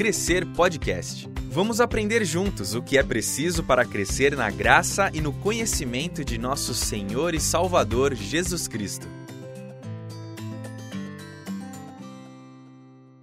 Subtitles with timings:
[0.00, 1.28] Crescer Podcast.
[1.50, 6.38] Vamos aprender juntos o que é preciso para crescer na graça e no conhecimento de
[6.38, 9.06] nosso Senhor e Salvador Jesus Cristo.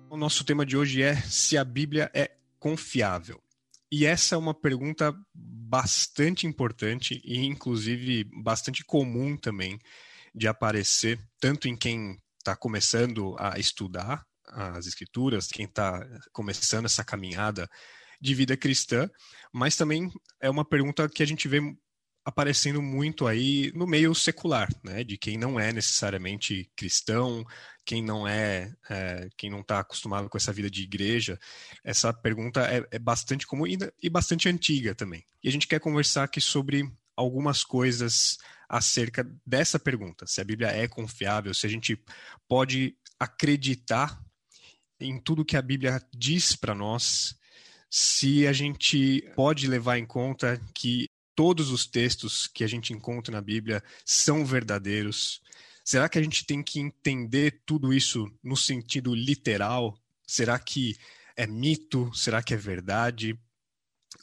[0.07, 2.29] O nosso tema de hoje é se a Bíblia é
[2.59, 3.41] confiável.
[3.91, 9.79] E essa é uma pergunta bastante importante e, inclusive, bastante comum também
[10.31, 17.03] de aparecer, tanto em quem está começando a estudar as escrituras, quem está começando essa
[17.03, 17.69] caminhada
[18.19, 19.09] de vida cristã,
[19.53, 21.61] mas também é uma pergunta que a gente vê
[22.27, 25.01] aparecendo muito aí no meio secular, né?
[25.01, 27.45] De quem não é necessariamente cristão,
[27.85, 31.39] quem não é, é quem não está acostumado com essa vida de igreja.
[31.85, 35.23] Essa pergunta é, é bastante comum e, e bastante antiga também.
[35.41, 40.67] E a gente quer conversar aqui sobre algumas coisas acerca dessa pergunta: se a Bíblia
[40.67, 41.97] é confiável, se a gente
[42.45, 44.21] pode acreditar
[44.99, 47.35] em tudo que a Bíblia diz para nós,
[47.89, 53.31] se a gente pode levar em conta que todos os textos que a gente encontra
[53.31, 55.39] na Bíblia são verdadeiros.
[55.85, 59.95] Será que a gente tem que entender tudo isso no sentido literal?
[60.25, 60.97] Será que
[61.35, 62.11] é mito?
[62.13, 63.39] Será que é verdade?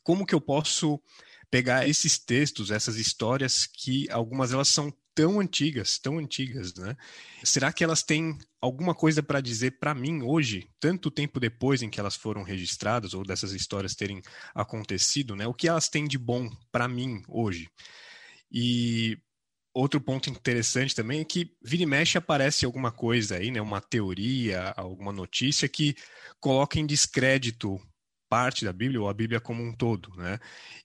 [0.03, 1.01] Como que eu posso
[1.49, 6.97] pegar esses textos, essas histórias que algumas delas são tão antigas, tão antigas, né?
[7.43, 11.91] Será que elas têm alguma coisa para dizer para mim hoje, tanto tempo depois em
[11.91, 14.21] que elas foram registradas ou dessas histórias terem
[14.55, 15.47] acontecido, né?
[15.47, 17.69] O que elas têm de bom para mim hoje?
[18.51, 19.19] E
[19.75, 23.61] outro ponto interessante também é que vira e mexe aparece alguma coisa aí, né?
[23.61, 25.95] Uma teoria, alguma notícia que
[26.41, 27.81] coloca em descrédito
[28.29, 30.39] parte da Bíblia ou a Bíblia como um todo, né?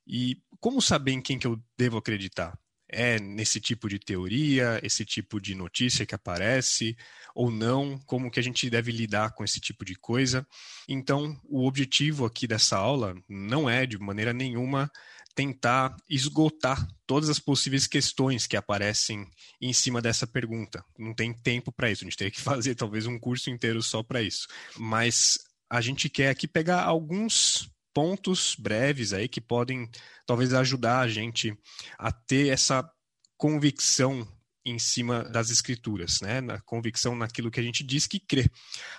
[0.06, 2.58] E como saber em quem que eu devo acreditar?
[2.90, 6.98] É nesse tipo de teoria, esse tipo de notícia que aparece
[7.36, 10.46] ou não, como que a gente deve lidar com esse tipo de coisa.
[10.88, 14.92] Então, o objetivo aqui dessa aula não é de maneira nenhuma
[15.36, 19.26] tentar esgotar todas as possíveis questões que aparecem
[19.62, 20.84] em cima dessa pergunta.
[20.98, 24.04] Não tem tempo para isso, a gente teria que fazer talvez um curso inteiro só
[24.04, 24.48] para isso.
[24.78, 25.38] Mas
[25.70, 29.90] a gente quer aqui pegar alguns pontos breves aí que podem
[30.26, 31.58] talvez ajudar a gente
[31.98, 32.90] a ter essa
[33.38, 34.28] convicção
[34.66, 36.42] em cima das escrituras, né?
[36.42, 38.50] Na convicção naquilo que a gente diz que crê.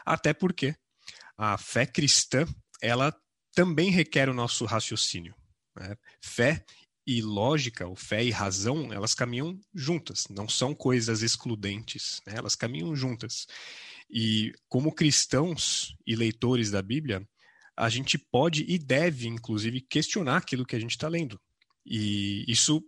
[0.05, 0.75] Até porque
[1.37, 2.47] a fé cristã,
[2.83, 3.15] ela
[3.55, 5.35] também requer o nosso raciocínio.
[5.77, 5.97] Né?
[6.23, 6.65] Fé
[7.07, 12.35] e lógica, ou fé e razão, elas caminham juntas, não são coisas excludentes, né?
[12.37, 13.47] elas caminham juntas.
[14.09, 17.27] E como cristãos e leitores da Bíblia,
[17.81, 21.41] a gente pode e deve, inclusive, questionar aquilo que a gente está lendo.
[21.85, 22.85] E isso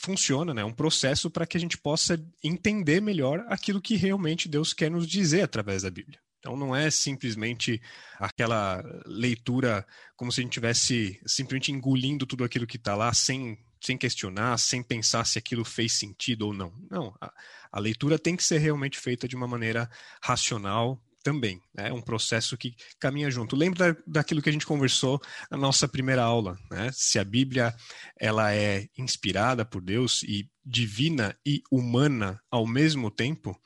[0.00, 0.62] funciona, né?
[0.62, 4.90] É um processo para que a gente possa entender melhor aquilo que realmente Deus quer
[4.90, 6.18] nos dizer através da Bíblia.
[6.38, 7.80] Então não é simplesmente
[8.18, 9.86] aquela leitura
[10.16, 14.58] como se a gente tivesse simplesmente engolindo tudo aquilo que está lá sem, sem questionar,
[14.58, 16.72] sem pensar se aquilo fez sentido ou não.
[16.90, 17.30] Não, a,
[17.72, 19.88] a leitura tem que ser realmente feita de uma maneira
[20.22, 21.58] racional, também.
[21.76, 23.56] É um processo que caminha junto.
[23.56, 25.18] Lembra daquilo que a gente conversou
[25.50, 26.90] na nossa primeira aula, né?
[26.92, 27.74] Se a Bíblia
[28.20, 33.58] ela é inspirada por Deus e divina e humana ao mesmo tempo,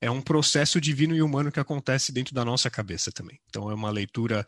[0.00, 3.38] é um processo divino e humano que acontece dentro da nossa cabeça também.
[3.48, 4.46] Então é uma leitura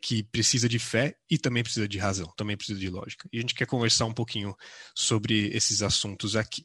[0.00, 3.28] que precisa de fé e também precisa de razão, também precisa de lógica.
[3.32, 4.54] E a gente quer conversar um pouquinho
[4.94, 6.64] sobre esses assuntos aqui.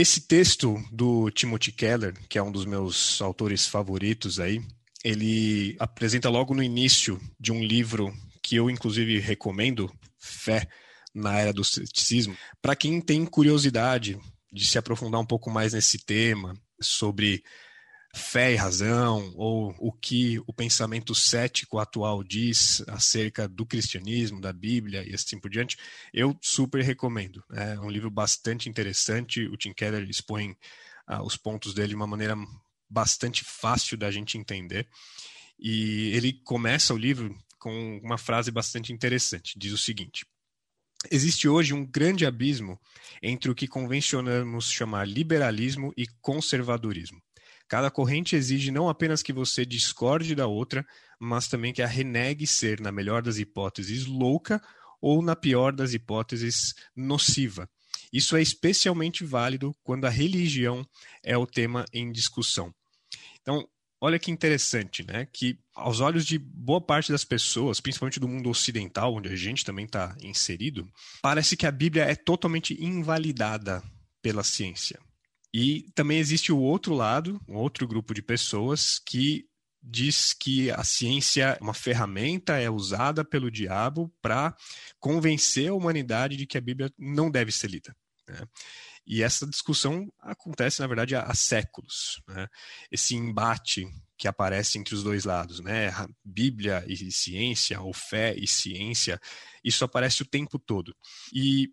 [0.00, 4.62] Esse texto do Timothy Keller, que é um dos meus autores favoritos aí,
[5.02, 10.68] ele apresenta logo no início de um livro que eu inclusive recomendo, Fé
[11.12, 14.16] na Era do Ceticismo, para quem tem curiosidade
[14.52, 17.42] de se aprofundar um pouco mais nesse tema sobre
[18.14, 24.52] fé e razão, ou o que o pensamento cético atual diz acerca do cristianismo, da
[24.52, 25.76] Bíblia e assim por diante,
[26.12, 27.42] eu super recomendo.
[27.52, 29.46] É um livro bastante interessante.
[29.46, 30.56] O Tim Keller expõe
[31.06, 32.34] ah, os pontos dele de uma maneira
[32.88, 34.88] bastante fácil da gente entender.
[35.58, 39.58] E ele começa o livro com uma frase bastante interessante.
[39.58, 40.24] Diz o seguinte:
[41.10, 42.80] Existe hoje um grande abismo
[43.22, 47.22] entre o que convencionamos chamar liberalismo e conservadorismo.
[47.68, 50.86] Cada corrente exige não apenas que você discorde da outra,
[51.20, 54.62] mas também que a renegue ser, na melhor das hipóteses, louca
[55.00, 57.68] ou, na pior das hipóteses, nociva.
[58.12, 60.86] Isso é especialmente válido quando a religião
[61.22, 62.74] é o tema em discussão.
[63.42, 63.68] Então,
[64.00, 65.26] olha que interessante, né?
[65.30, 69.64] Que aos olhos de boa parte das pessoas, principalmente do mundo ocidental, onde a gente
[69.64, 70.90] também está inserido,
[71.20, 73.82] parece que a Bíblia é totalmente invalidada
[74.22, 74.98] pela ciência.
[75.52, 79.46] E também existe o outro lado, um outro grupo de pessoas que
[79.82, 84.54] diz que a ciência é uma ferramenta, é usada pelo diabo para
[84.98, 87.96] convencer a humanidade de que a Bíblia não deve ser lida.
[88.28, 88.42] Né?
[89.06, 92.20] E essa discussão acontece, na verdade, há, séculos.
[92.28, 92.46] Né?
[92.90, 95.90] Esse embate que aparece entre os dois lados, né?
[96.22, 99.18] Bíblia e ciência, ou fé e ciência,
[99.64, 100.94] isso aparece o tempo todo.
[101.32, 101.72] E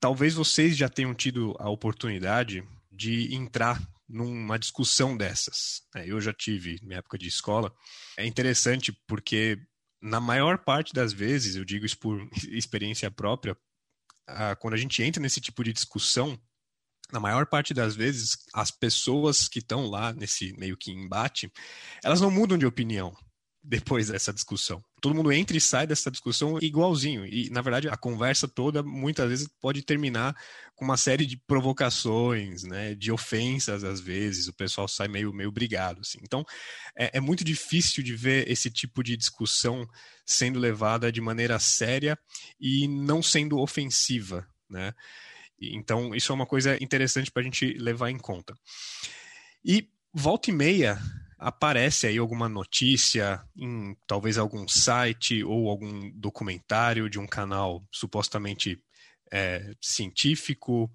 [0.00, 2.62] talvez vocês já tenham tido a oportunidade
[3.00, 5.80] de entrar numa discussão dessas.
[5.94, 6.04] Né?
[6.06, 7.74] Eu já tive na época de escola.
[8.18, 9.58] É interessante porque
[10.02, 13.56] na maior parte das vezes, eu digo isso por experiência própria,
[14.58, 16.38] quando a gente entra nesse tipo de discussão,
[17.10, 21.50] na maior parte das vezes, as pessoas que estão lá nesse meio que embate,
[22.04, 23.16] elas não mudam de opinião
[23.62, 24.82] depois dessa discussão.
[25.00, 27.26] Todo mundo entra e sai dessa discussão igualzinho.
[27.26, 30.34] E, na verdade, a conversa toda muitas vezes pode terminar
[30.74, 34.48] com uma série de provocações, né, de ofensas às vezes.
[34.48, 36.00] O pessoal sai meio, meio brigado.
[36.00, 36.18] Assim.
[36.22, 36.44] Então,
[36.96, 39.86] é, é muito difícil de ver esse tipo de discussão
[40.24, 42.18] sendo levada de maneira séria
[42.58, 44.46] e não sendo ofensiva.
[44.70, 44.94] Né?
[45.60, 48.54] Então, isso é uma coisa interessante para a gente levar em conta.
[49.62, 50.98] E volta e meia
[51.40, 58.78] aparece aí alguma notícia em talvez algum site ou algum documentário de um canal supostamente
[59.32, 60.90] é, científico,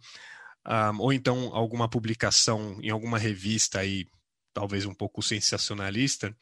[0.67, 4.07] um, ou então alguma publicação em alguma revista aí,
[4.53, 6.35] talvez um pouco sensacionalista,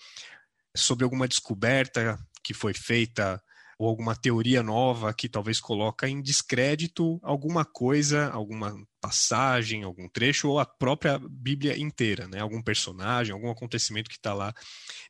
[0.75, 3.41] sobre alguma descoberta que foi feita
[3.83, 10.47] ou alguma teoria nova que talvez coloca em descrédito alguma coisa, alguma passagem, algum trecho
[10.47, 12.39] ou a própria Bíblia inteira, né?
[12.39, 14.53] Algum personagem, algum acontecimento que está lá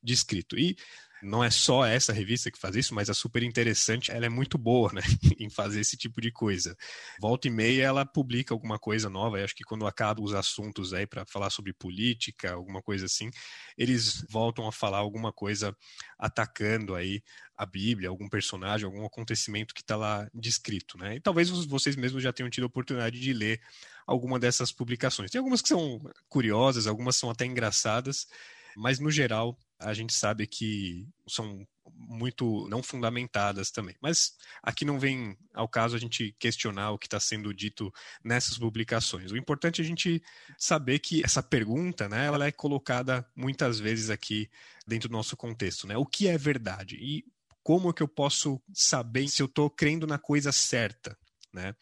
[0.02, 0.58] descrito.
[0.58, 0.76] E
[1.24, 4.58] não é só essa revista que faz isso, mas a super interessante, ela é muito
[4.58, 5.02] boa, né,
[5.40, 6.76] em fazer esse tipo de coisa.
[7.22, 10.94] Volta e meia ela publica alguma coisa nova, e acho que quando acabam os assuntos
[10.94, 13.30] aí para falar sobre política, alguma coisa assim,
[13.78, 15.76] eles voltam a falar alguma coisa
[16.20, 17.22] atacando aí
[17.64, 21.16] a Bíblia, algum personagem, algum acontecimento que está lá descrito, né?
[21.16, 23.62] E talvez vocês mesmos já tenham tido a oportunidade de ler
[24.06, 25.32] alguma dessas publicações.
[25.32, 26.00] Tem algumas que são
[26.30, 28.28] curiosas, algumas são até engraçadas,
[28.76, 31.66] mas no geral a gente sabe que são
[31.96, 33.96] muito não fundamentadas também.
[34.02, 37.94] Mas aqui não vem ao caso a gente questionar o que está sendo dito
[38.24, 39.32] nessas publicações.
[39.32, 40.22] O importante é a gente
[40.58, 44.50] saber que essa pergunta, né, ela é colocada muitas vezes aqui
[44.88, 45.98] dentro do nosso contexto, né?
[45.98, 46.96] O que é verdade?
[46.96, 47.26] E
[47.64, 51.18] como que eu posso saber se eu estou crendo na coisa certa,
[51.54, 51.74] né?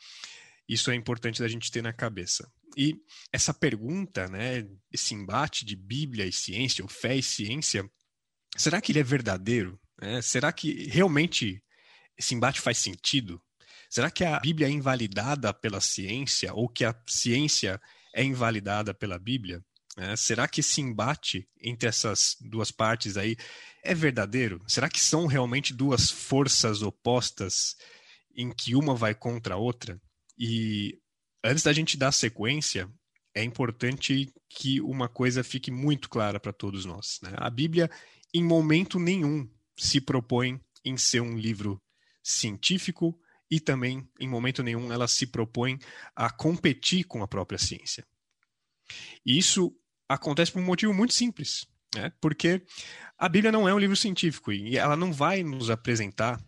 [0.68, 2.50] Isso é importante da gente ter na cabeça.
[2.78, 2.96] E
[3.32, 7.90] essa pergunta, né, esse embate de Bíblia e ciência, ou fé e ciência,
[8.56, 9.80] será que ele é verdadeiro?
[10.02, 11.62] É, será que realmente
[12.18, 13.42] esse embate faz sentido?
[13.90, 17.82] Será que a Bíblia é invalidada pela ciência ou que a ciência
[18.16, 19.62] é invalidada pela Bíblia?
[19.98, 23.36] É, será que esse embate entre essas duas partes aí
[23.84, 24.62] é verdadeiro?
[24.68, 27.76] Será que são realmente duas forças opostas
[28.36, 30.00] em que uma vai contra a outra?
[30.38, 30.98] E
[31.44, 32.90] antes da gente dar sequência,
[33.36, 37.20] é importante que uma coisa fique muito clara para todos nós.
[37.22, 37.34] Né?
[37.38, 37.90] A Bíblia,
[38.34, 41.82] em momento nenhum, se propõe em ser um livro
[42.24, 45.78] científico e também, em momento nenhum, ela se propõe
[46.16, 48.06] a competir com a própria ciência.
[49.26, 49.76] Isso
[50.14, 51.66] acontece por um motivo muito simples,
[51.96, 52.12] né?
[52.22, 52.62] porque
[53.18, 56.40] a Bíblia não é um livro científico e ela não vai nos apresentar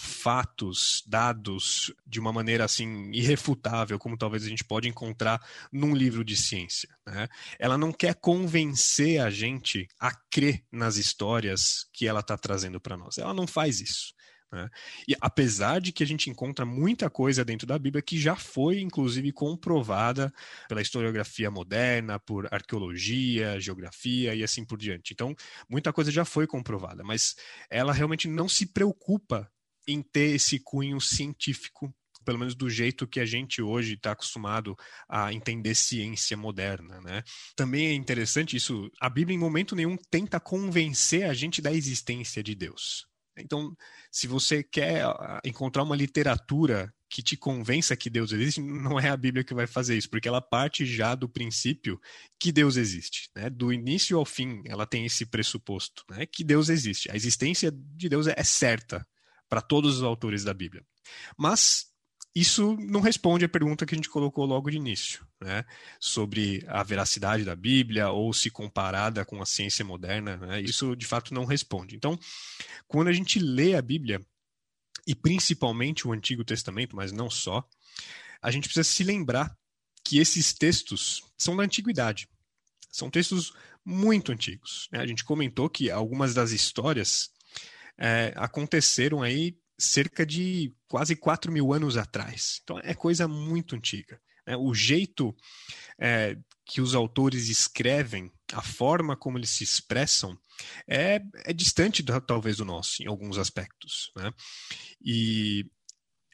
[0.00, 5.38] fatos, dados de uma maneira assim irrefutável, como talvez a gente pode encontrar
[5.70, 6.88] num livro de ciência.
[7.06, 7.28] Né?
[7.58, 12.96] Ela não quer convencer a gente a crer nas histórias que ela está trazendo para
[12.96, 13.18] nós.
[13.18, 14.14] Ela não faz isso.
[14.52, 14.68] Né?
[15.06, 18.80] E apesar de que a gente encontra muita coisa dentro da Bíblia que já foi,
[18.80, 20.32] inclusive, comprovada
[20.68, 25.12] pela historiografia moderna, por arqueologia, geografia e assim por diante.
[25.12, 25.34] Então,
[25.68, 27.36] muita coisa já foi comprovada, mas
[27.70, 29.50] ela realmente não se preocupa
[29.86, 31.92] em ter esse cunho científico,
[32.24, 34.76] pelo menos do jeito que a gente hoje está acostumado
[35.08, 37.22] a entender ciência moderna, né?
[37.56, 42.42] Também é interessante isso, a Bíblia em momento nenhum tenta convencer a gente da existência
[42.42, 43.09] de Deus.
[43.36, 43.74] Então,
[44.10, 49.08] se você quer ah, encontrar uma literatura que te convença que Deus existe, não é
[49.08, 52.00] a Bíblia que vai fazer isso, porque ela parte já do princípio
[52.38, 53.28] que Deus existe.
[53.34, 53.50] Né?
[53.50, 56.24] Do início ao fim, ela tem esse pressuposto, né?
[56.24, 57.10] que Deus existe.
[57.10, 59.06] A existência de Deus é certa
[59.48, 60.84] para todos os autores da Bíblia.
[61.36, 61.89] Mas
[62.34, 65.64] isso não responde à pergunta que a gente colocou logo de início, né?
[65.98, 70.36] sobre a veracidade da Bíblia ou se comparada com a ciência moderna.
[70.36, 70.60] Né?
[70.60, 71.96] Isso de fato não responde.
[71.96, 72.18] Então,
[72.86, 74.20] quando a gente lê a Bíblia,
[75.06, 77.66] e principalmente o Antigo Testamento, mas não só,
[78.40, 79.56] a gente precisa se lembrar
[80.04, 82.28] que esses textos são da antiguidade.
[82.92, 83.52] São textos
[83.84, 84.88] muito antigos.
[84.92, 85.00] Né?
[85.00, 87.30] A gente comentou que algumas das histórias
[87.98, 92.60] é, aconteceram aí cerca de quase 4 mil anos atrás.
[92.62, 94.20] Então é coisa muito antiga.
[94.46, 94.56] Né?
[94.56, 95.34] O jeito
[95.98, 100.38] é, que os autores escrevem, a forma como eles se expressam,
[100.88, 104.10] é, é distante do, talvez do nosso, em alguns aspectos.
[104.16, 104.32] Né?
[105.00, 105.64] E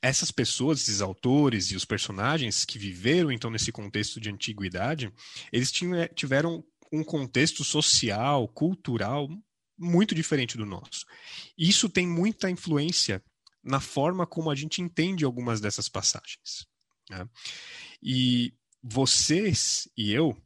[0.03, 5.12] essas pessoas, esses autores e os personagens que viveram então nesse contexto de antiguidade,
[5.53, 9.29] eles tinham, tiveram um contexto social, cultural
[9.79, 11.05] muito diferente do nosso.
[11.59, 13.23] Isso tem muita influência
[13.66, 16.66] na forma como a gente entende algumas dessas passagens.
[17.11, 17.28] Né?
[18.02, 20.37] E vocês e eu,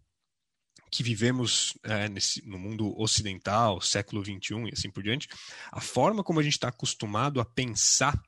[0.91, 5.29] que vivemos é, nesse, no mundo ocidental, século XXI e assim por diante,
[5.71, 8.21] a forma como a gente está acostumado a pensar,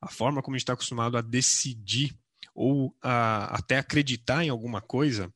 [0.00, 2.14] a forma como a gente está acostumado a decidir
[2.54, 5.32] ou a, até acreditar em alguma coisa,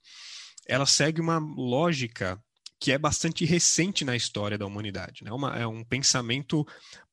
[0.66, 2.42] ela segue uma lógica
[2.80, 5.24] que é bastante recente na história da humanidade.
[5.24, 5.32] Né?
[5.32, 6.66] Uma, é um pensamento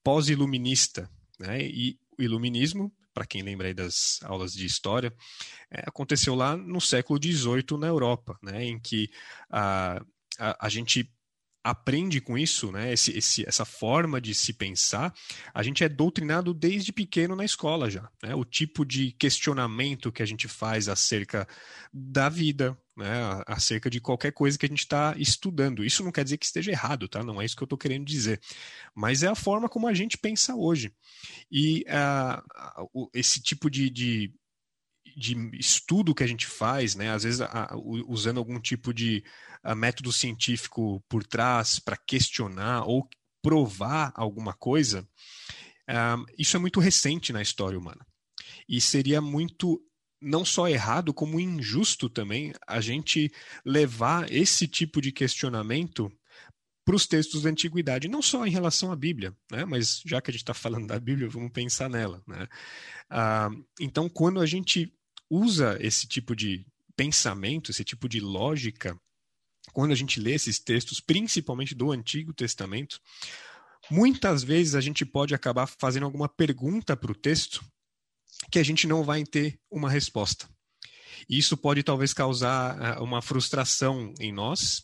[0.03, 1.09] pós-iluminista.
[1.39, 1.61] Né?
[1.63, 5.13] E o iluminismo, para quem lembra aí das aulas de história,
[5.71, 8.63] é, aconteceu lá no século XVIII na Europa, né?
[8.63, 9.09] em que
[9.49, 10.01] a,
[10.37, 11.09] a, a gente
[11.65, 15.11] aprende com isso, né, esse, esse, essa forma de se pensar,
[15.51, 18.07] a gente é doutrinado desde pequeno na escola já.
[18.21, 21.47] Né, o tipo de questionamento que a gente faz acerca
[21.91, 25.83] da vida, né, acerca de qualquer coisa que a gente está estudando.
[25.83, 27.23] Isso não quer dizer que esteja errado, tá?
[27.23, 28.39] Não é isso que eu estou querendo dizer.
[28.93, 30.93] Mas é a forma como a gente pensa hoje.
[31.51, 34.31] E uh, esse tipo de, de
[35.15, 37.69] de estudo que a gente faz, né, às vezes a,
[38.07, 39.23] usando algum tipo de
[39.63, 43.07] a, método científico por trás para questionar ou
[43.41, 45.07] provar alguma coisa,
[46.37, 48.05] isso é muito recente na história humana.
[48.67, 49.79] E seria muito
[50.19, 53.31] não só errado, como injusto também a gente
[53.63, 56.11] levar esse tipo de questionamento
[56.85, 59.65] para os textos da antiguidade, não só em relação à Bíblia, né?
[59.65, 62.21] mas já que a gente está falando da Bíblia, vamos pensar nela.
[62.27, 62.47] Né?
[63.09, 63.49] Ah,
[63.81, 64.93] então, quando a gente
[65.27, 66.63] usa esse tipo de
[66.95, 68.95] pensamento, esse tipo de lógica,
[69.73, 73.01] quando a gente lê esses textos, principalmente do Antigo Testamento,
[73.89, 77.65] muitas vezes a gente pode acabar fazendo alguma pergunta para o texto
[78.51, 80.47] que a gente não vai ter uma resposta.
[81.27, 84.83] Isso pode talvez causar uh, uma frustração em nós,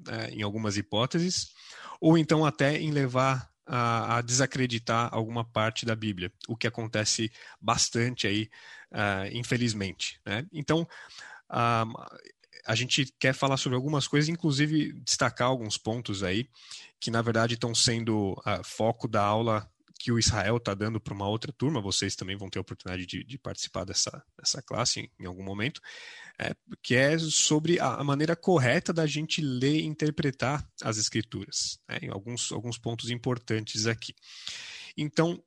[0.00, 1.52] uh, em algumas hipóteses,
[2.00, 7.30] ou então até em levar a, a, desacreditar alguma parte da Bíblia, o que acontece
[7.60, 8.48] bastante aí,
[8.92, 10.20] uh, infelizmente.
[10.24, 10.46] Né?
[10.52, 10.88] Então,
[11.50, 16.48] a gente quer falar sobre algumas coisas, inclusive destacar alguns pontos aí
[17.00, 21.12] que na verdade estão sendo uh, foco da aula que o Israel está dando para
[21.12, 25.00] uma outra turma, vocês também vão ter a oportunidade de, de participar dessa, dessa classe
[25.00, 25.80] em, em algum momento,
[26.38, 31.80] é, que é sobre a, a, maneira correta da gente ler e interpretar as escrituras,
[31.88, 34.14] né, em alguns, alguns pontos importantes aqui.
[34.96, 35.42] Então,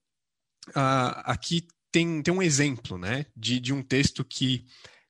[1.25, 4.65] aqui tem, tem um exemplo né, de, de um texto que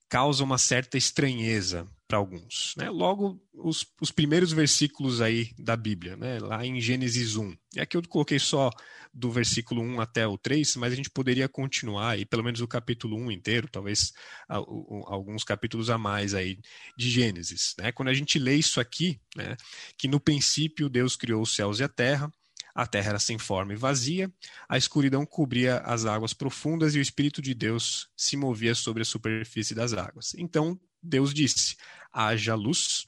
[0.07, 2.73] causa uma certa estranheza para alguns.
[2.75, 2.89] Né?
[2.89, 6.39] Logo, os, os, primeiros versículos aí da Bíblia, né?
[6.39, 7.55] lá em Gênesis 1.
[7.75, 8.69] E aqui eu coloquei só
[9.13, 12.67] do versículo 1 até o 3, mas a gente poderia continuar aí, pelo menos o
[12.67, 14.11] capítulo 1 inteiro, talvez
[14.49, 16.59] alguns capítulos a mais aí
[16.97, 17.75] de Gênesis.
[17.79, 17.93] Né?
[17.93, 19.55] Quando a gente lê isso aqui, né?
[19.97, 22.29] que no princípio Deus criou os céus e a terra,
[22.75, 24.29] a terra era sem forma e vazia,
[24.67, 29.05] a escuridão cobria as águas profundas e o Espírito de Deus se movia sobre a
[29.05, 30.33] superfície das águas.
[30.37, 31.75] Então Deus disse:
[32.11, 33.07] haja luz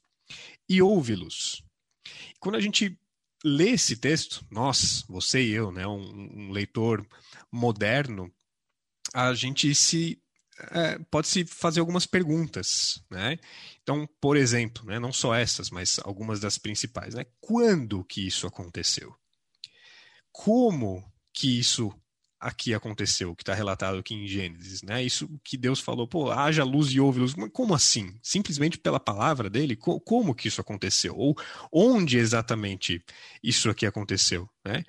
[0.67, 1.63] e houve luz.
[2.39, 2.97] Quando a gente
[3.43, 7.05] lê esse texto, nós, você e eu, né, um, um leitor
[7.51, 8.31] moderno,
[9.13, 10.21] a gente se
[10.71, 13.37] é, pode se fazer algumas perguntas, né?
[13.81, 17.25] Então, por exemplo, né, não só essas, mas algumas das principais, né?
[17.41, 19.15] Quando que isso aconteceu?
[20.33, 21.93] como que isso
[22.43, 25.01] aqui aconteceu, que está relatado aqui em Gênesis, né?
[25.01, 27.33] Isso que Deus falou, pô, haja luz e houve luz.
[27.53, 28.13] Como assim?
[28.21, 29.77] Simplesmente pela palavra dele?
[29.77, 31.15] como que isso aconteceu?
[31.17, 31.35] Ou
[31.71, 33.01] onde exatamente
[33.41, 34.83] isso aqui aconteceu, né?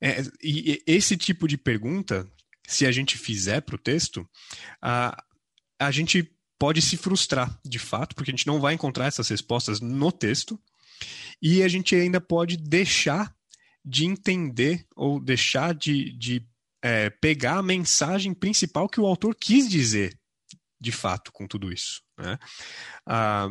[0.00, 2.26] É, e esse tipo de pergunta,
[2.66, 4.26] se a gente fizer para o texto,
[4.80, 5.22] a,
[5.78, 9.80] a gente pode se frustrar, de fato, porque a gente não vai encontrar essas respostas
[9.80, 10.58] no texto,
[11.42, 13.34] e a gente ainda pode deixar
[13.84, 16.46] de entender ou deixar de, de
[16.82, 20.18] é, pegar a mensagem principal que o autor quis dizer,
[20.80, 22.02] de fato, com tudo isso.
[22.18, 22.38] Né?
[23.06, 23.48] Ah,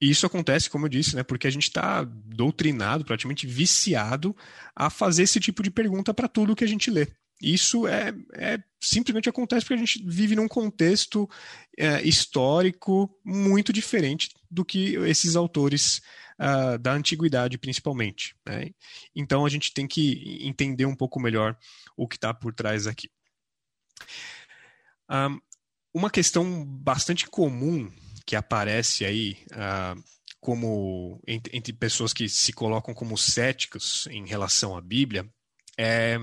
[0.00, 4.36] e isso acontece, como eu disse, né, porque a gente está doutrinado, praticamente viciado
[4.74, 7.08] a fazer esse tipo de pergunta para tudo que a gente lê.
[7.40, 11.28] Isso é, é, simplesmente acontece porque a gente vive num contexto
[11.76, 16.00] é, histórico muito diferente do que esses autores
[16.38, 18.34] uh, da antiguidade, principalmente.
[18.46, 18.70] Né?
[19.14, 21.56] Então a gente tem que entender um pouco melhor
[21.96, 23.10] o que está por trás aqui.
[25.10, 25.40] Um,
[25.92, 27.90] uma questão bastante comum
[28.26, 30.02] que aparece aí uh,
[30.40, 35.28] como entre, entre, pessoas que se colocam como céticos em relação à Bíblia
[35.76, 36.16] é,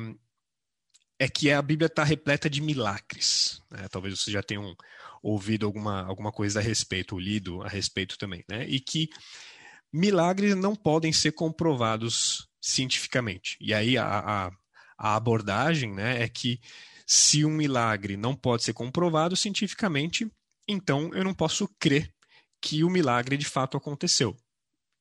[1.20, 3.62] é que a Bíblia está repleta de milagres.
[3.72, 3.88] Né?
[3.90, 4.76] Talvez você já tenham
[5.22, 8.64] ouvido alguma, alguma coisa a respeito, ou lido a respeito também, né?
[8.68, 9.10] E que
[9.96, 13.58] milagres não podem ser comprovados cientificamente.
[13.62, 14.52] E aí a, a,
[14.98, 16.60] a abordagem né, é que
[17.08, 20.30] se um milagre não pode ser comprovado cientificamente,
[20.68, 22.12] então eu não posso crer
[22.62, 24.36] que o milagre de fato aconteceu.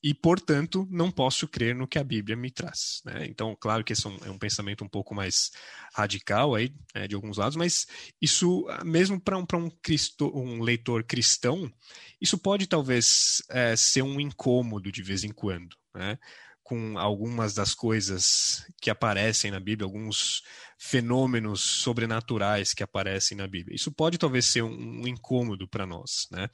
[0.05, 3.01] E, portanto, não posso crer no que a Bíblia me traz.
[3.07, 3.25] Né?
[3.27, 5.51] Então, claro que esse é um, é um, pensamento um pouco mais
[5.95, 7.87] radical aí, né, de alguns lados, mas
[8.21, 11.73] isso, mesmo para um, um, um leitor cristão,
[12.21, 15.75] isso pode talvez é, ser um incômodo de vez em quando.
[15.95, 16.19] Né?
[16.65, 20.43] com algumas das coisas que aparecem na Bíblia, alguns
[20.79, 23.77] fenômenos sobrenaturais que aparecem na Bíblia.
[23.77, 26.49] Isso pode talvez ser um, um incômodo para nós, né?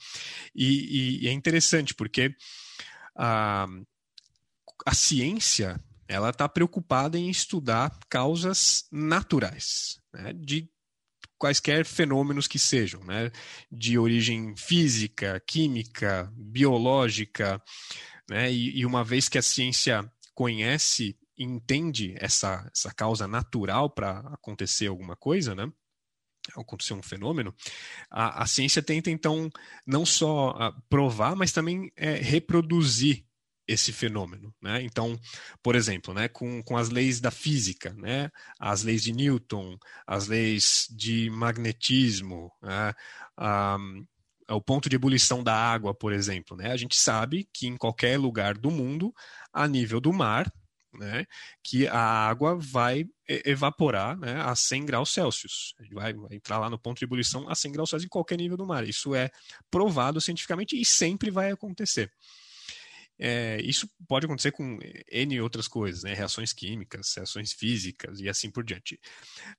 [0.52, 2.34] E, e, é interessante porque
[3.16, 3.66] a,
[4.86, 10.32] a ciência ela está preocupada em estudar causas naturais, né?
[10.32, 10.68] De
[11.38, 13.30] quaisquer fenômenos que sejam, né?
[13.70, 17.62] De origem física, química, biológica,
[18.28, 18.52] né?
[18.52, 24.88] E, e uma vez que a ciência conhece entende essa, essa causa natural para acontecer
[24.88, 25.70] alguma coisa, né?
[26.56, 27.54] Acontecer um fenômeno,
[28.10, 29.50] a, a ciência tenta então
[29.86, 33.24] não só ah, provar, mas também é, reproduzir
[33.68, 34.82] esse fenômeno, né?
[34.82, 35.16] Então,
[35.62, 38.28] por exemplo, né, com, com as leis da física, né,
[38.58, 42.92] as leis de Newton, as leis de magnetismo, né,
[44.50, 46.56] o ponto de ebulição da água, por exemplo.
[46.56, 46.72] Né?
[46.72, 49.14] A gente sabe que em qualquer lugar do mundo,
[49.52, 50.52] a nível do mar,
[50.92, 51.26] né,
[51.62, 55.74] que a água vai evaporar né, a 100 graus Celsius.
[55.92, 58.66] Vai, entrar lá no ponto de ebulição a 100 graus Celsius em qualquer nível do
[58.66, 58.86] mar.
[58.88, 59.30] Isso é
[59.70, 62.12] provado cientificamente e sempre vai acontecer.
[63.18, 64.78] É, isso pode acontecer com
[65.12, 66.14] N outras coisas, né?
[66.14, 68.98] reações químicas, reações físicas e assim por diante.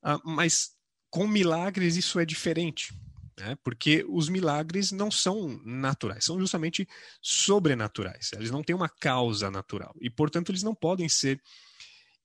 [0.02, 0.72] Ah, mas
[1.10, 2.92] com milagres isso é diferente
[3.42, 3.58] né?
[3.64, 6.88] porque os milagres não são naturais, são justamente
[7.22, 8.32] sobrenaturais.
[8.34, 11.42] Eles não têm uma causa natural e, portanto, eles não podem ser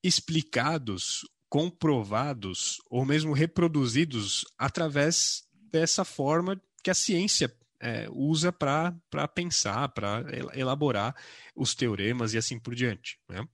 [0.03, 8.93] explicados, comprovados ou mesmo reproduzidos através dessa forma que a ciência é, usa para
[9.35, 10.25] pensar, para
[10.55, 11.15] elaborar
[11.55, 13.19] os teoremas e assim por diante.
[13.29, 13.47] Né?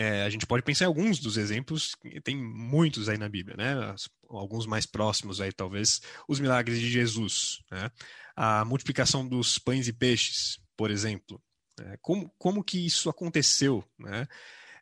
[0.00, 3.96] É, a gente pode pensar em alguns dos exemplos, tem muitos aí na Bíblia, né?
[4.28, 7.90] Alguns mais próximos aí, talvez, os milagres de Jesus, né?
[8.36, 11.42] A multiplicação dos pães e peixes, por exemplo.
[11.80, 14.28] É, como, como que isso aconteceu, né?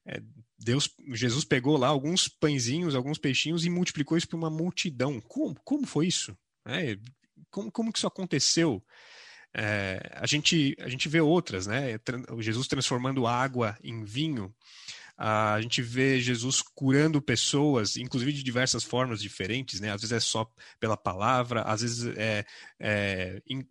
[0.05, 0.20] É,
[0.59, 5.18] Deus, Jesus pegou lá alguns pãezinhos, alguns peixinhos e multiplicou isso para uma multidão.
[5.22, 6.37] Como, como foi isso?
[6.66, 6.98] É,
[7.50, 8.85] como, como que isso aconteceu?
[9.55, 11.98] É, a, gente, a gente vê outras, né?
[12.40, 14.55] Jesus transformando água em vinho.
[15.16, 19.90] A gente vê Jesus curando pessoas, inclusive de diversas formas diferentes, né?
[19.90, 22.44] Às vezes é só pela palavra, às vezes é,
[22.79, 23.66] é in,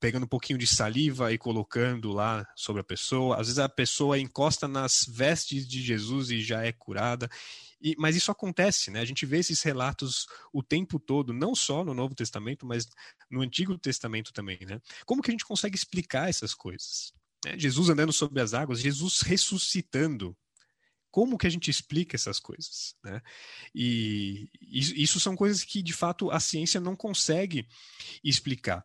[0.00, 3.36] pegando um pouquinho de saliva e colocando lá sobre a pessoa.
[3.36, 7.28] Às vezes a pessoa encosta nas vestes de Jesus e já é curada.
[7.80, 9.00] E, mas isso acontece, né?
[9.00, 12.86] A gente vê esses relatos o tempo todo, não só no Novo Testamento, mas
[13.30, 14.80] no Antigo Testamento também, né?
[15.06, 17.12] Como que a gente consegue explicar essas coisas?
[17.46, 20.36] É, Jesus andando sobre as águas, Jesus ressuscitando
[21.10, 23.20] como que a gente explica essas coisas, né?
[23.74, 27.66] E isso são coisas que de fato a ciência não consegue
[28.22, 28.84] explicar.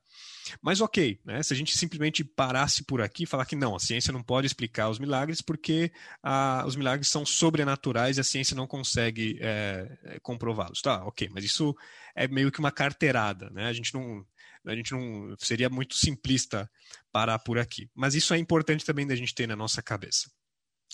[0.61, 1.41] Mas ok, né?
[1.43, 4.47] Se a gente simplesmente parasse por aqui e falar que não, a ciência não pode
[4.47, 10.19] explicar os milagres porque ah, os milagres são sobrenaturais e a ciência não consegue é,
[10.21, 11.03] comprová-los, tá?
[11.05, 11.75] Ok, mas isso
[12.15, 13.67] é meio que uma carteirada, né?
[13.67, 14.25] A gente não
[14.67, 16.69] a gente não seria muito simplista
[17.11, 17.89] parar por aqui.
[17.93, 20.29] Mas isso é importante também da gente ter na nossa cabeça.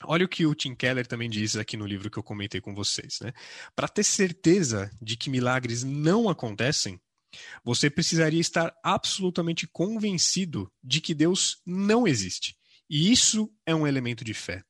[0.03, 2.73] Olha o que o Tim Keller também diz aqui no livro que eu comentei com
[2.73, 3.19] vocês.
[3.21, 3.33] Né?
[3.75, 6.99] Para ter certeza de que milagres não acontecem,
[7.63, 12.57] você precisaria estar absolutamente convencido de que Deus não existe.
[12.89, 14.63] E isso é um elemento de fé.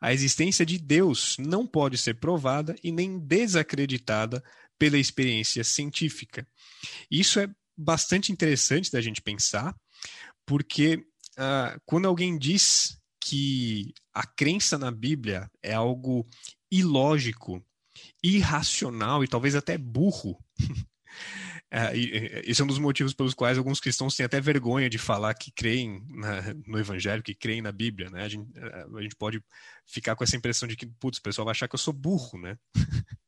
[0.00, 4.42] A existência de Deus não pode ser provada e nem desacreditada
[4.78, 6.46] pela experiência científica.
[7.10, 9.74] Isso é bastante interessante da gente pensar,
[10.46, 10.96] porque
[11.38, 12.95] uh, quando alguém diz
[13.26, 16.24] que a crença na Bíblia é algo
[16.70, 17.60] ilógico,
[18.22, 20.38] irracional e talvez até burro.
[21.68, 21.96] É,
[22.44, 25.50] esse é um dos motivos pelos quais alguns cristãos têm até vergonha de falar que
[25.50, 28.22] creem na, no Evangelho, que creem na Bíblia, né?
[28.22, 29.42] A gente, a gente, pode
[29.84, 32.38] ficar com essa impressão de que, putz, o pessoal vai achar que eu sou burro,
[32.38, 32.56] né?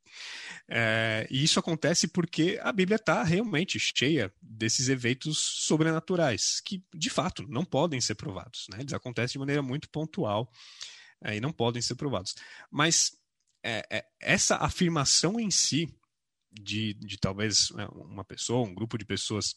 [0.71, 7.09] é, e isso acontece porque a Bíblia está realmente cheia desses eventos sobrenaturais, que, de
[7.09, 8.81] fato, não podem ser provados, né?
[8.81, 10.53] Eles acontecem de maneira muito pontual
[11.25, 12.35] é, e não podem ser provados.
[12.71, 13.13] Mas
[13.65, 15.89] é, é essa afirmação em si
[16.53, 19.55] de, de talvez né, uma pessoa, um grupo de pessoas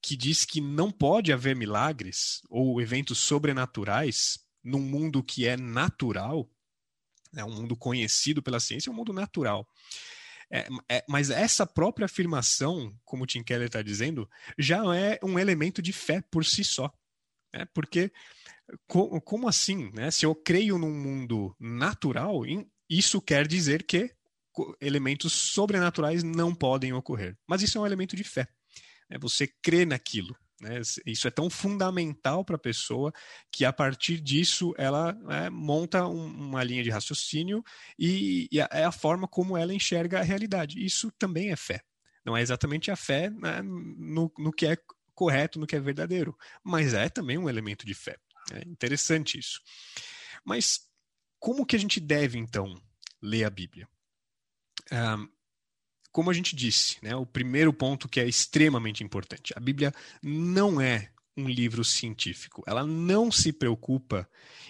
[0.00, 6.50] que diz que não pode haver milagres ou eventos sobrenaturais num mundo que é natural,
[7.36, 9.68] é um mundo conhecido pela ciência, é um mundo natural.
[10.50, 14.28] É, é, mas essa própria afirmação, como o Tim Keller está dizendo,
[14.58, 16.92] já é um elemento de fé por si só.
[17.52, 17.66] Né?
[17.74, 18.12] Porque,
[18.86, 19.90] co como assim?
[19.92, 20.10] Né?
[20.10, 22.42] Se eu creio num mundo natural,
[22.88, 24.14] isso quer dizer que
[24.80, 27.36] elementos sobrenaturais não podem ocorrer.
[27.46, 28.48] Mas isso é um elemento de fé.
[29.10, 29.18] Né?
[29.20, 30.36] Você crê naquilo.
[30.60, 30.80] Né?
[31.04, 33.12] Isso é tão fundamental para a pessoa
[33.50, 37.62] que a partir disso ela né, monta um, uma linha de raciocínio
[37.98, 40.84] e, e, é a forma como ela enxerga a realidade.
[40.84, 41.82] Isso também é fé.
[42.24, 44.78] Não é exatamente a fé né, no, no que é
[45.14, 48.16] correto, no que é verdadeiro, mas é também um elemento de fé.
[48.52, 49.60] É interessante isso.
[50.44, 50.88] Mas
[51.38, 52.74] como que a gente deve então
[53.22, 53.88] ler a Bíblia?
[54.92, 55.28] Um,
[56.16, 60.80] como a gente disse, né, o primeiro ponto que é extremamente importante: a Bíblia não
[60.80, 62.64] é um livro científico.
[62.66, 64.26] Ela não se preocupa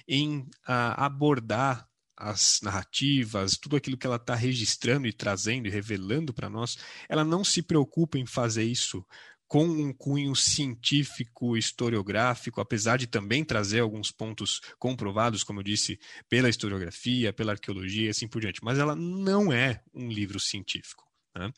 [0.09, 6.35] em uh, abordar as narrativas, tudo aquilo que ela está registrando e trazendo e revelando
[6.35, 6.78] para nós.
[7.09, 9.06] Ela não se preocupa em fazer isso
[9.46, 15.96] com um cunho científico, historiográfico, apesar de também trazer alguns pontos comprovados, como eu disse,
[16.28, 18.64] pela historiografia, pela arqueologia e assim por diante.
[18.64, 21.06] Mas ela não é um livro científico.
[21.37, 21.53] Né?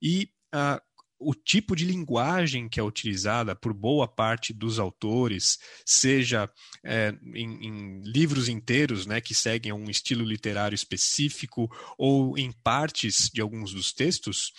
[0.00, 0.80] E uh,
[1.24, 6.50] o tipo de linguagem que é utilizada por boa parte dos autores, seja
[6.84, 13.30] é, em, em, livros inteiros né, que seguem um estilo literário específico ou em partes
[13.32, 14.52] de alguns dos textos,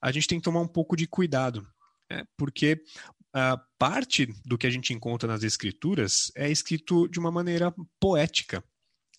[0.00, 1.66] a gente tem que tomar um pouco de cuidado,
[2.10, 2.82] né, porque
[3.34, 8.64] uh, parte do que a gente encontra nas escrituras é escrito de uma maneira poética.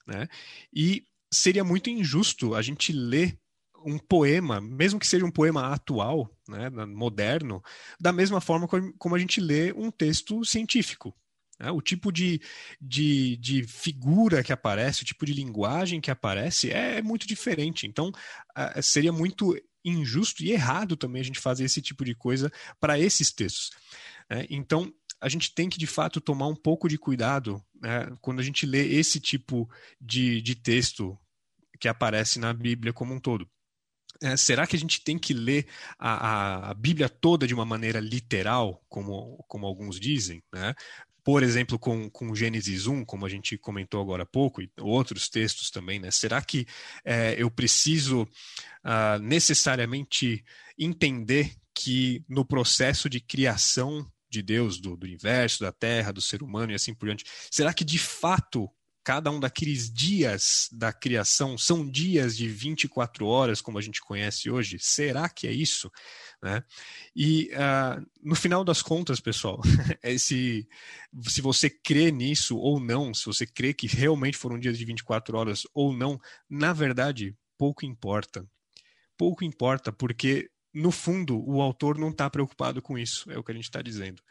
[0.05, 0.27] Né,
[0.73, 3.37] e seria muito injusto a gente ler
[3.85, 7.63] um poema, mesmo que seja um poema atual, né, moderno,
[7.99, 11.15] da mesma forma como a gente lê um texto científico.
[11.59, 11.71] Né?
[11.71, 12.41] O tipo de,
[12.79, 17.87] de, de, figura que aparece, o tipo de linguagem que aparece é, é muito diferente.
[17.87, 18.11] Então,
[18.81, 23.31] seria muito injusto e errado também a gente fazer esse tipo de coisa para esses
[23.31, 23.71] textos.
[24.29, 24.45] Né?
[24.49, 28.43] Então, a gente tem que de fato tomar um pouco de cuidado né, quando a
[28.43, 31.17] gente lê esse tipo de, de texto
[31.79, 33.49] que aparece na Bíblia como um todo.
[34.21, 37.65] É, será que a gente tem que ler a, a, a, Bíblia toda de uma
[37.65, 40.43] maneira literal, como, como alguns dizem?
[40.53, 40.73] Né?
[41.23, 45.27] Por exemplo, com, com Gênesis 1, como a gente comentou agora há pouco, e outros
[45.27, 46.09] textos também, né?
[46.09, 46.65] Será que
[47.03, 50.41] é, eu preciso uh, necessariamente
[50.79, 56.41] entender que no processo de criação de Deus, do, do universo, da terra, do ser
[56.41, 58.69] humano e assim por diante, será que de fato
[59.07, 64.49] cada um daqueles dias da criação são dias de 24 horas, como a gente conhece
[64.49, 64.77] hoje?
[64.81, 65.89] Será que é isso?
[66.43, 66.61] Né?
[67.15, 69.61] E uh, no final das contas, pessoal,
[70.03, 70.67] esse,
[71.25, 75.37] se você crê nisso ou não, se você crê que realmente foram dias de 24
[75.37, 78.45] horas ou não, na verdade, pouco importa.
[79.17, 83.53] Pouco importa, porque no fundo o autor não está preocupado com isso, é o que
[83.53, 84.21] a gente está dizendo.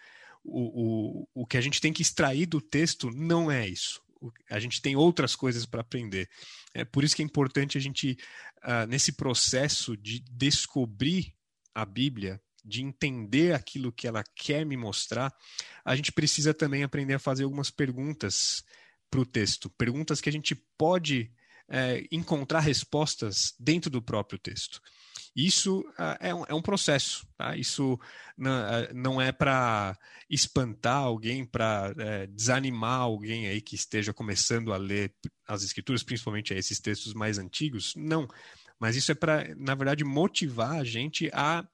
[0.45, 4.05] O, o, o que a gente tem que extrair do texto não é isso
[4.51, 6.29] a gente tem outras coisas para aprender.
[6.75, 8.17] É por isso que é importante a gente,
[8.65, 11.35] uh, nesse processo de descobrir
[11.75, 15.33] a Bíblia, de entender aquilo que ela quer me mostrar,
[15.85, 18.65] a gente precisa também aprender a fazer algumas perguntas
[19.11, 21.31] para o texto, perguntas que a gente pode
[21.69, 24.81] é, encontrar respostas dentro do próprio texto.
[25.35, 27.57] Isso uh, é, um, é, um, processo, tá?
[27.57, 27.99] Isso
[28.37, 28.53] não,
[28.95, 29.97] não é para
[30.29, 35.15] espantar alguém, para é, desanimar alguém aí que esteja começando a ler
[35.47, 37.95] as escrituras, principalmente esses textos mais antigos.
[37.97, 38.27] Não,
[38.79, 41.67] mas isso é para, na verdade, motivar a gente a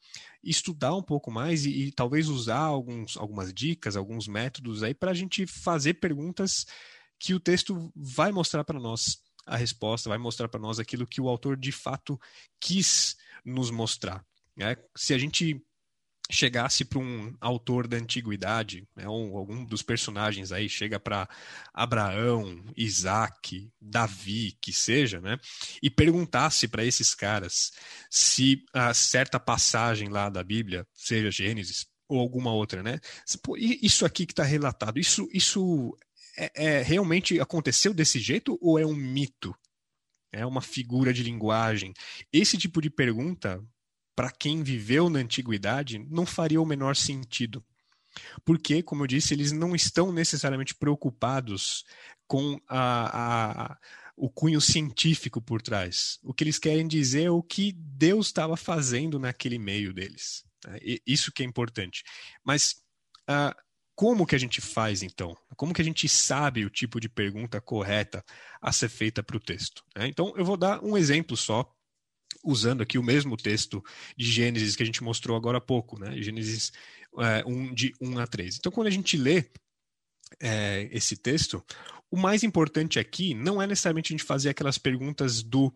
[0.42, 5.10] estudar um pouco mais e, e talvez usar alguns, algumas dicas, alguns métodos aí para
[5.10, 6.66] a gente fazer perguntas
[7.18, 11.20] que o texto vai mostrar para nós a resposta, vai mostrar para nós aquilo que
[11.20, 12.20] o autor de fato
[12.60, 14.24] quis nos mostrar.
[14.56, 14.76] Né?
[14.96, 15.62] Se a gente
[16.30, 21.28] chegasse para um autor da antiguidade, né, um, algum dos personagens aí chega para
[21.74, 25.38] Abraão, Isaac, Davi, que seja, né,
[25.82, 27.72] e perguntasse para esses caras
[28.10, 32.98] se a certa passagem lá da Bíblia, seja Gênesis ou alguma outra, né,
[33.82, 35.96] isso aqui que está relatado, isso, isso
[36.36, 39.54] é, é, realmente aconteceu desse jeito ou é um mito?
[40.32, 41.92] É uma figura de linguagem?
[42.32, 43.62] Esse tipo de pergunta
[44.14, 47.64] para quem viveu na antiguidade, não faria o menor sentido.
[48.44, 51.84] Porque, como eu disse, eles não estão necessariamente preocupados
[52.26, 53.78] com a, a,
[54.16, 56.18] o cunho científico por trás.
[56.22, 60.44] O que eles querem dizer é o que Deus estava fazendo naquele meio deles.
[60.66, 60.78] Né?
[61.06, 62.04] Isso que é importante.
[62.44, 62.76] Mas
[63.30, 63.54] uh,
[63.94, 65.36] como que a gente faz, então?
[65.56, 68.24] Como que a gente sabe o tipo de pergunta correta
[68.60, 69.84] a ser feita para o texto?
[69.96, 70.06] Né?
[70.08, 71.70] Então, eu vou dar um exemplo só
[72.44, 73.82] usando aqui o mesmo texto
[74.16, 76.20] de Gênesis que a gente mostrou agora há pouco, né?
[76.20, 76.72] Gênesis
[77.18, 78.58] é, 1, de 1 a 13.
[78.58, 79.44] Então, quando a gente lê
[80.40, 81.64] é, esse texto,
[82.10, 85.72] o mais importante aqui não é necessariamente a gente fazer aquelas perguntas do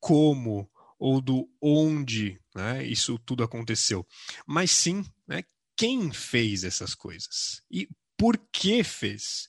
[0.00, 4.06] como ou do onde né, isso tudo aconteceu,
[4.46, 5.44] mas sim né,
[5.78, 9.48] quem fez essas coisas e por que fez.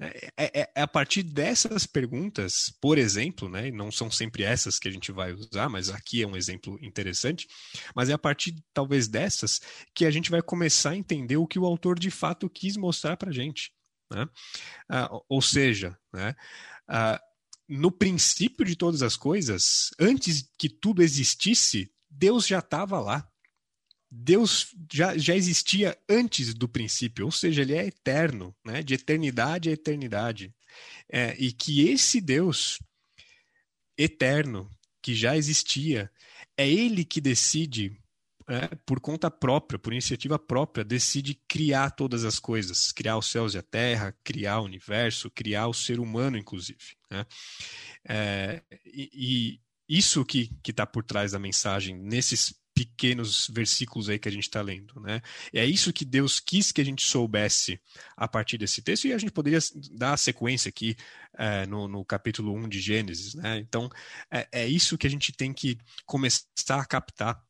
[0.00, 4.86] É, é, é, a partir dessas perguntas, por exemplo, né, não são sempre essas que
[4.86, 7.48] a gente vai usar, mas aqui é um exemplo interessante,
[7.96, 9.60] mas é a partir talvez dessas
[9.92, 13.16] que a gente vai começar a entender o que o autor de fato quis mostrar
[13.16, 13.72] para a gente.
[14.12, 14.28] Né?
[14.88, 16.34] Ah, ou seja, né,
[16.86, 17.20] ah,
[17.68, 23.28] no princípio de todas as coisas, antes que tudo existisse, Deus já estava lá.
[24.10, 28.82] Deus já, já existia antes do princípio, ou seja, ele é eterno, né?
[28.82, 30.54] de eternidade a eternidade.
[31.10, 32.78] É, e que esse Deus
[33.96, 34.70] eterno,
[35.02, 36.10] que já existia,
[36.56, 37.98] é ele que decide,
[38.48, 43.54] é, por conta própria, por iniciativa própria, decide criar todas as coisas, criar os céus
[43.54, 46.96] e a terra, criar o universo, criar o ser humano, inclusive.
[47.10, 47.26] Né?
[48.08, 54.28] É, e, e isso que está por trás da mensagem nesses pequenos versículos aí que
[54.28, 55.20] a gente está lendo, né?
[55.52, 57.80] É isso que Deus quis que a gente soubesse
[58.16, 59.58] a partir desse texto e a gente poderia
[59.90, 60.96] dar a sequência aqui
[61.36, 63.58] é, no, no, capítulo 1 de Gênesis, né?
[63.58, 63.90] Então,
[64.30, 66.46] é, é isso que a gente tem que começar
[66.80, 67.42] a captar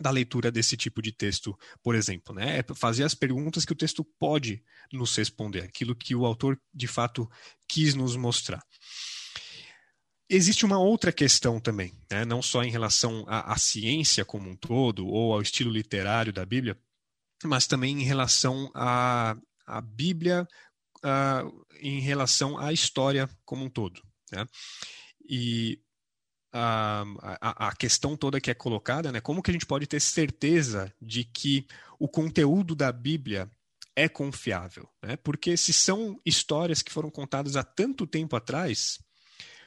[0.00, 2.60] da leitura desse tipo de texto, por exemplo, né?
[2.60, 6.86] É fazer as perguntas que o texto pode nos responder, aquilo que o autor de
[6.86, 7.30] fato
[7.68, 8.64] quis nos mostrar.
[10.32, 12.24] Existe uma outra questão também, né?
[12.24, 16.46] não só em relação à, à, ciência como um todo, ou ao estilo literário da
[16.46, 16.78] Bíblia,
[17.42, 20.46] mas também em relação à, à Bíblia,
[20.98, 24.00] uh, em relação à história como um todo.
[24.30, 24.46] Né?
[25.28, 25.82] E
[26.52, 27.04] a,
[27.40, 29.20] a, a, questão toda que é colocada, né?
[29.20, 31.66] como que a gente pode ter certeza de que
[31.98, 33.50] o conteúdo da Bíblia
[33.96, 34.88] é confiável?
[35.02, 35.16] Né?
[35.16, 39.00] Porque se são histórias que foram contadas há tanto tempo atrás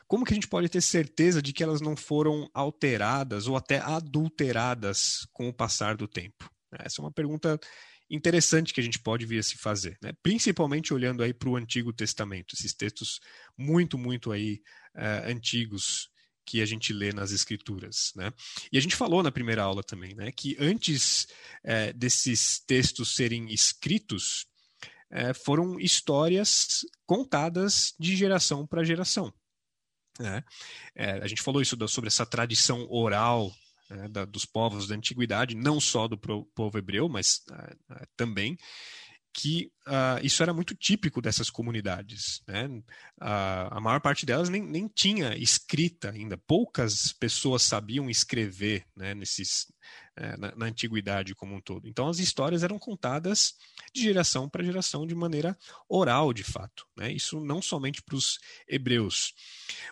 [0.07, 3.79] como que a gente pode ter certeza de que elas não foram alteradas ou até
[3.79, 6.49] adulteradas com o passar do tempo?
[6.79, 7.59] Essa é uma pergunta
[8.09, 10.11] interessante que a gente pode vir a se fazer, né?
[10.21, 13.19] principalmente olhando aí para o Antigo Testamento, esses textos
[13.57, 14.61] muito, muito aí
[14.95, 16.09] uh, antigos
[16.45, 18.31] que a gente lê nas escrituras, né?
[18.71, 21.23] E a gente falou na primeira aula também, né, que antes
[21.63, 24.45] uh, desses textos serem escritos,
[25.11, 29.33] uh, foram histórias contadas de geração para geração.
[30.19, 30.43] Né?
[30.95, 33.51] É, a gente falou isso sobre essa tradição oral
[33.89, 38.57] né, da, dos povos da antiguidade, não só do povo hebreu, mas uh, uh, também
[39.35, 42.43] que uh, isso era muito típico dessas comunidades.
[42.47, 42.69] Né?
[43.19, 49.65] a maior parte delas nem, nem tinha escrita ainda, poucas pessoas sabiam escrever né, nesses,
[50.19, 51.87] uh, na, na, antiguidade como um todo.
[51.87, 53.55] Então as histórias eram contadas
[53.93, 56.85] de geração para geração de maneira oral, de fato.
[56.97, 57.11] Né?
[57.11, 59.33] Isso não somente para os hebreus.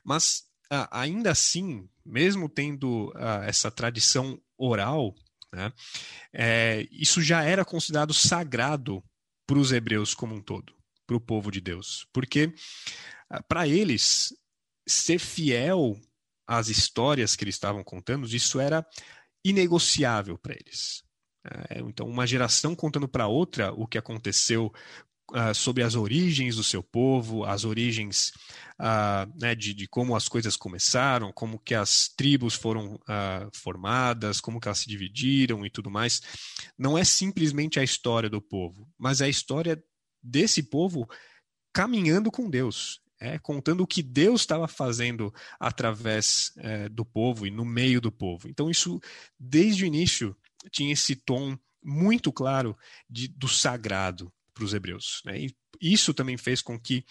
[0.03, 5.15] Mas uh, ainda assim, mesmo tendo ah, essa tradição oral,
[5.53, 5.71] né,
[6.33, 9.03] é, isso já era considerado sagrado
[9.45, 10.73] para os hebreus como um todo,
[11.05, 12.07] para o povo de Deus.
[12.13, 12.53] Porque
[13.29, 14.33] ah, para eles,
[14.87, 15.99] ser fiel
[16.47, 18.85] às histórias que eles estavam contando, isso era
[19.43, 21.03] inegociável para eles.
[21.43, 24.71] É, então, uma geração contando para outra o que aconteceu
[25.31, 28.31] uh, sobre as origens do seu povo, as origens
[28.79, 34.39] uh, né, de, de, como as coisas começaram, como que as tribos foram uh, formadas,
[34.39, 36.21] como que elas se dividiram e tudo mais.
[36.77, 39.81] Não é simplesmente a história do povo, mas é a história
[40.21, 41.09] desse povo
[41.73, 43.01] caminhando com Deus.
[43.23, 48.11] É, contando o que Deus estava fazendo através é, do povo e no meio do
[48.11, 48.49] povo.
[48.49, 48.99] Então, isso,
[49.39, 50.35] desde o início,
[50.71, 52.75] tinha esse tom muito claro
[53.07, 55.21] de, do sagrado para os hebreus.
[55.23, 55.39] Né?
[55.39, 57.05] E isso também fez com que,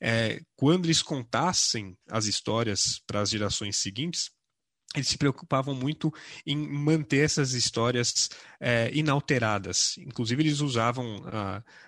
[0.00, 4.30] é, quando eles contassem as histórias para as gerações seguintes,
[4.94, 6.12] eles se preocupavam muito
[6.46, 8.28] em manter essas histórias
[8.60, 9.96] é, inalteradas.
[9.98, 11.22] Inclusive, eles usavam,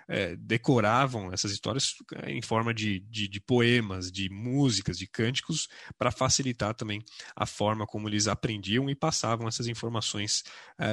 [0.09, 5.69] é, decoravam essas histórias é, em forma de, de, de poemas, de músicas, de cânticos,
[5.99, 7.03] para facilitar também
[7.37, 10.43] a forma como eles aprendiam e passavam essas informações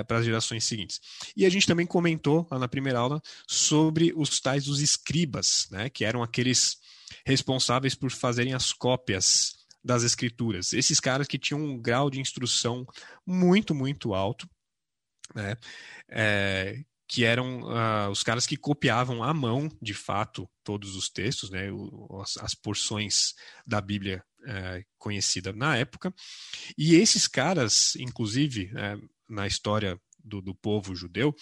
[0.07, 0.99] para as gerações seguintes.
[1.35, 5.89] E a gente também comentou lá na primeira aula sobre os tais dos escribas, né,
[5.89, 6.77] que eram aqueles
[7.25, 10.73] responsáveis por fazerem as cópias das escrituras.
[10.73, 12.85] Esses caras que tinham um grau de instrução
[13.25, 14.47] muito, muito alto,
[15.33, 15.55] né?
[16.09, 21.49] É, que eram uh, os caras que copiavam à mão, de fato, todos os textos,
[21.49, 21.67] né,
[22.21, 23.33] as, as porções
[23.67, 26.13] da Bíblia uh, conhecida na época.
[26.77, 31.35] E esses caras, inclusive, uh, na história do, do povo judeu,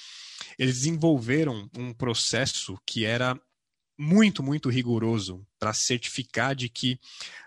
[0.58, 3.39] eles desenvolveram um processo que era
[3.99, 6.97] muito, muito rigoroso para certificar de que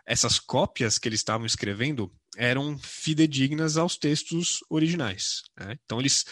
[0.04, 5.42] essas cópias que eles estavam escrevendo eram fidedignas aos textos originais.
[5.58, 5.78] Né?
[5.82, 6.26] Então, eles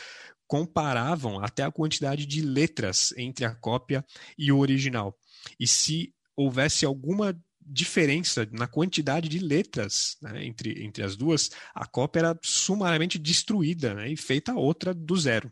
[0.46, 4.04] comparavam até a quantidade de letras entre a cópia
[4.37, 5.18] e o original.
[5.59, 11.87] E se houvesse alguma diferença na quantidade de letras né, entre, entre as duas, a
[11.87, 15.50] cópia era sumariamente destruída né, e feita outra do zero.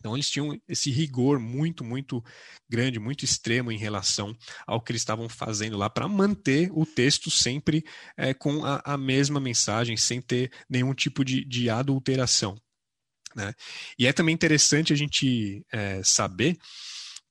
[0.00, 2.24] Então eles tinham esse rigor muito, muito
[2.68, 4.34] grande, muito extremo em relação
[4.66, 7.84] ao que eles estavam fazendo lá para manter o texto sempre
[8.16, 12.56] é, com a, a, mesma mensagem, sem ter nenhum tipo de, de adulteração.
[13.36, 13.52] Né?
[13.98, 16.56] E é também interessante a gente é, saber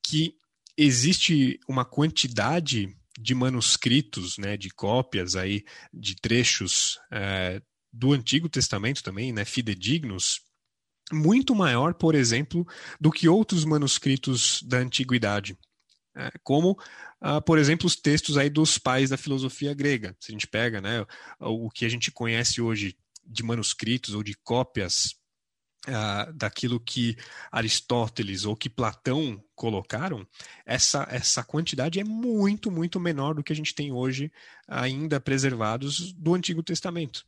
[0.05, 0.35] que
[0.77, 9.03] existe uma quantidade de manuscritos, né, de cópias aí de trechos é, do Antigo Testamento
[9.03, 10.39] também, né, fidedignos,
[11.11, 12.67] muito maior, por exemplo,
[12.99, 15.57] do que outros manuscritos da antiguidade,
[16.15, 16.77] é, como,
[17.21, 20.15] ah, por exemplo, os textos aí dos pais da filosofia grega.
[20.19, 21.05] Se a gente pega né,
[21.39, 25.15] o que a gente conhece hoje de manuscritos ou de cópias
[25.87, 27.15] ah, daquilo que
[27.51, 30.27] Aristóteles ou que Platão colocaram,
[30.65, 34.31] essa, essa quantidade é muito, muito menor do que a gente tem hoje
[34.67, 37.25] ainda preservados do Antigo Testamento.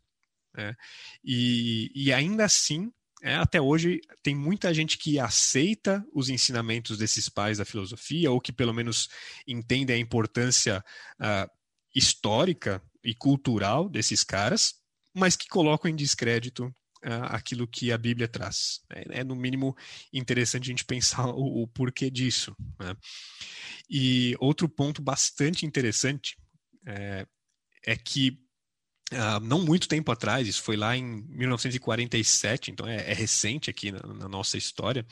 [0.56, 0.76] Né?
[1.24, 2.91] E, e ainda assim,
[3.22, 8.42] é, até hoje tem muita gente que aceita os ensinamentos desses pais da filosofia, ou
[8.42, 9.10] que pelo menos
[9.48, 10.84] entende a importância
[11.20, 11.50] uh,
[11.96, 14.74] histórica e cultural desses caras,
[15.14, 18.82] mas que colocam em descrédito uh, aquilo que a Bíblia traz.
[18.90, 19.76] É, é, no mínimo
[20.12, 22.56] interessante a gente pensar o, o porquê disso.
[22.80, 22.96] Né?
[23.88, 26.36] E outro ponto bastante interessante
[26.88, 27.28] é,
[27.86, 28.40] é que
[29.12, 33.91] Uh, não muito tempo atrás, isso foi lá em 1947, então é, é recente aqui
[33.91, 35.06] na, na, nossa história,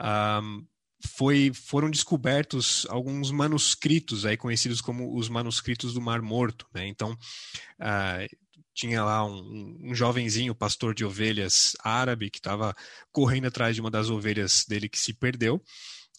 [0.00, 0.66] uh,
[1.06, 6.66] foi, foram descobertos alguns manuscritos aí conhecidos como os manuscritos do Mar Morto.
[6.74, 6.88] Né?
[6.88, 8.36] Então, uh,
[8.74, 12.74] tinha lá um, um, jovenzinho, pastor de ovelhas árabe, que estava
[13.12, 15.62] correndo atrás de uma das ovelhas dele que se perdeu,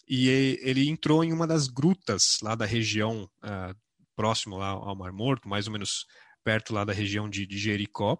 [0.08, 0.28] e
[0.62, 3.28] ele entrou em uma das grutas lá da região
[4.14, 6.06] próximo lá ao Mar Morto, mais ou menos
[6.46, 8.16] perto lá da região de, de Jericó.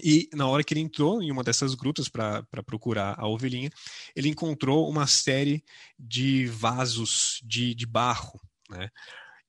[0.00, 3.70] E na hora que ele entrou em uma dessas grutas para procurar a ovelhinha,
[4.14, 5.64] ele encontrou uma série
[5.98, 8.40] de vasos de, de barro.
[8.70, 8.88] Né?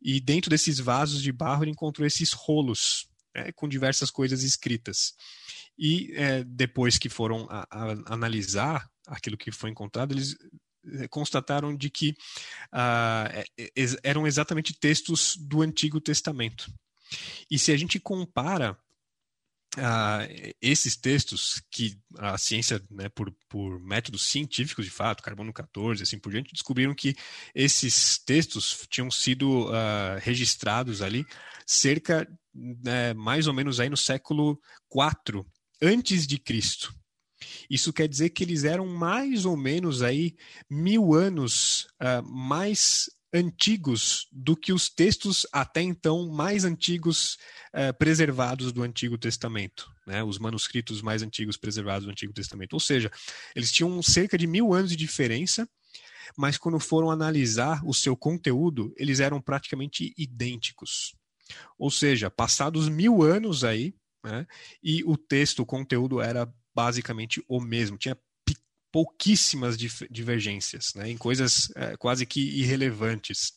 [0.01, 5.13] E dentro desses vasos de barro, ele encontrou esses rolos né, com diversas coisas escritas.
[5.77, 10.35] E é, depois que foram a, a, analisar aquilo que foi encontrado, eles
[10.99, 12.09] é, constataram de que
[12.73, 16.73] uh, eram exatamente textos do Antigo Testamento.
[17.49, 18.77] E se a gente compara
[19.77, 26.03] uh, esses textos que a ciência, né, por, por métodos científicos de fato, carbono 14,
[26.03, 27.15] assim por diante, descobriram que
[27.53, 31.25] esses textos tinham sido uh, registrados ali
[31.65, 35.45] cerca, né, mais ou menos aí no século 4
[35.81, 36.93] antes de Cristo.
[37.69, 40.35] Isso quer dizer que eles eram mais ou menos aí
[40.69, 47.37] mil anos uh, mais antigos do que os textos até então mais antigos
[47.73, 50.23] eh, preservados do Antigo Testamento, né?
[50.23, 52.73] os manuscritos mais antigos preservados do Antigo Testamento.
[52.73, 53.09] Ou seja,
[53.55, 55.67] eles tinham cerca de mil anos de diferença,
[56.37, 61.15] mas quando foram analisar o seu conteúdo, eles eram praticamente idênticos.
[61.77, 64.45] Ou seja, passados mil anos aí, né?
[64.83, 68.17] e o texto, o conteúdo era basicamente o mesmo, tinha
[68.91, 73.53] pouquíssimas divergências, né, em coisas é, quase que irrelevantes.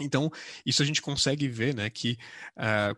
[0.00, 0.30] Então,
[0.64, 2.16] isso a gente consegue ver né, que
[2.56, 2.96] uh,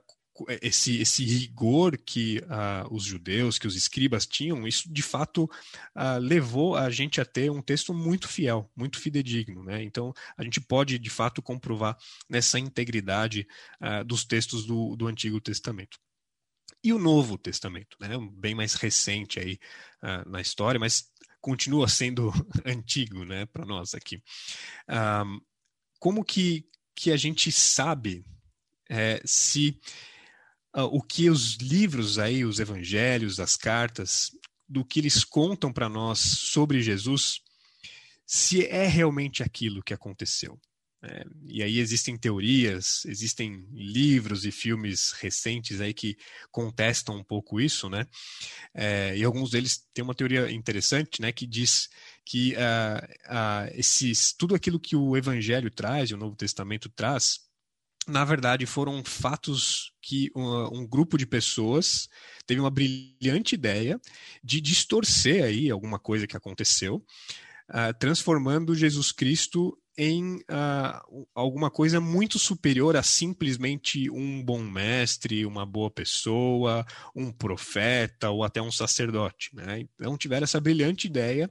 [0.60, 6.18] esse, esse rigor que uh, os judeus, que os escribas tinham, isso de fato uh,
[6.20, 9.62] levou a gente a ter um texto muito fiel, muito fidedigno.
[9.62, 9.82] Né?
[9.82, 11.96] Então, a gente pode de fato comprovar
[12.28, 13.46] nessa integridade
[13.80, 15.98] uh, dos textos do, do Antigo Testamento.
[16.82, 18.10] E o Novo Testamento, né?
[18.32, 19.58] bem mais recente aí
[20.26, 21.10] na história, mas
[21.44, 22.32] continua sendo
[22.64, 24.22] antigo né, para nós aqui.
[25.98, 28.24] como que, que a gente sabe
[28.88, 29.78] é, se
[30.74, 34.30] uh, o que os livros aí, os evangelhos, as cartas,
[34.66, 37.42] do que eles contam para nós sobre Jesus,
[38.24, 40.58] se é realmente aquilo que aconteceu.
[41.06, 46.16] É, e aí existem teorias, existem livros e filmes recentes aí que
[46.50, 48.06] contestam um pouco isso, né?
[48.72, 51.30] É, e alguns deles têm uma teoria interessante, né?
[51.30, 51.90] Que diz
[52.24, 57.40] que uh, uh, esses, tudo aquilo que o Evangelho traz, o Novo Testamento traz,
[58.06, 62.08] na verdade, foram fatos que um, um, grupo de pessoas
[62.46, 64.00] teve uma brilhante ideia
[64.42, 67.04] de distorcer aí alguma coisa que aconteceu,
[67.70, 75.46] uh, transformando Jesus Cristo em uh, alguma coisa muito superior a simplesmente um bom mestre,
[75.46, 76.84] uma boa pessoa,
[77.14, 79.50] um profeta ou até um sacerdote.
[79.54, 79.86] Né?
[79.94, 81.50] Então tiveram essa brilhante ideia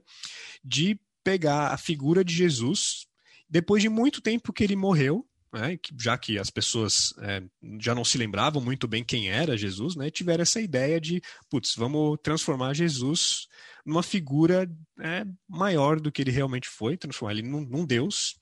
[0.62, 3.06] de pegar a figura de Jesus
[3.48, 7.40] depois de muito tempo que ele morreu né, já que as pessoas é,
[7.80, 11.76] já não se lembravam muito bem quem era Jesus, né, tiveram essa ideia de, putz,
[11.76, 13.46] vamos transformar Jesus
[13.84, 14.70] numa figura
[15.00, 18.36] é, maior do que ele realmente foi, transformar ele num, num Deus.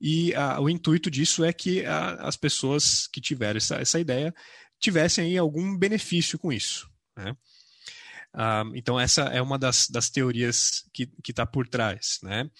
[0.00, 4.34] E a, o intuito disso é que a, as pessoas que tiveram essa, essa ideia
[4.78, 6.90] tivessem aí algum benefício com isso.
[7.16, 7.36] Né?
[8.32, 12.18] Ah, então, essa é uma das, das teorias que está por trás.
[12.22, 12.50] Né?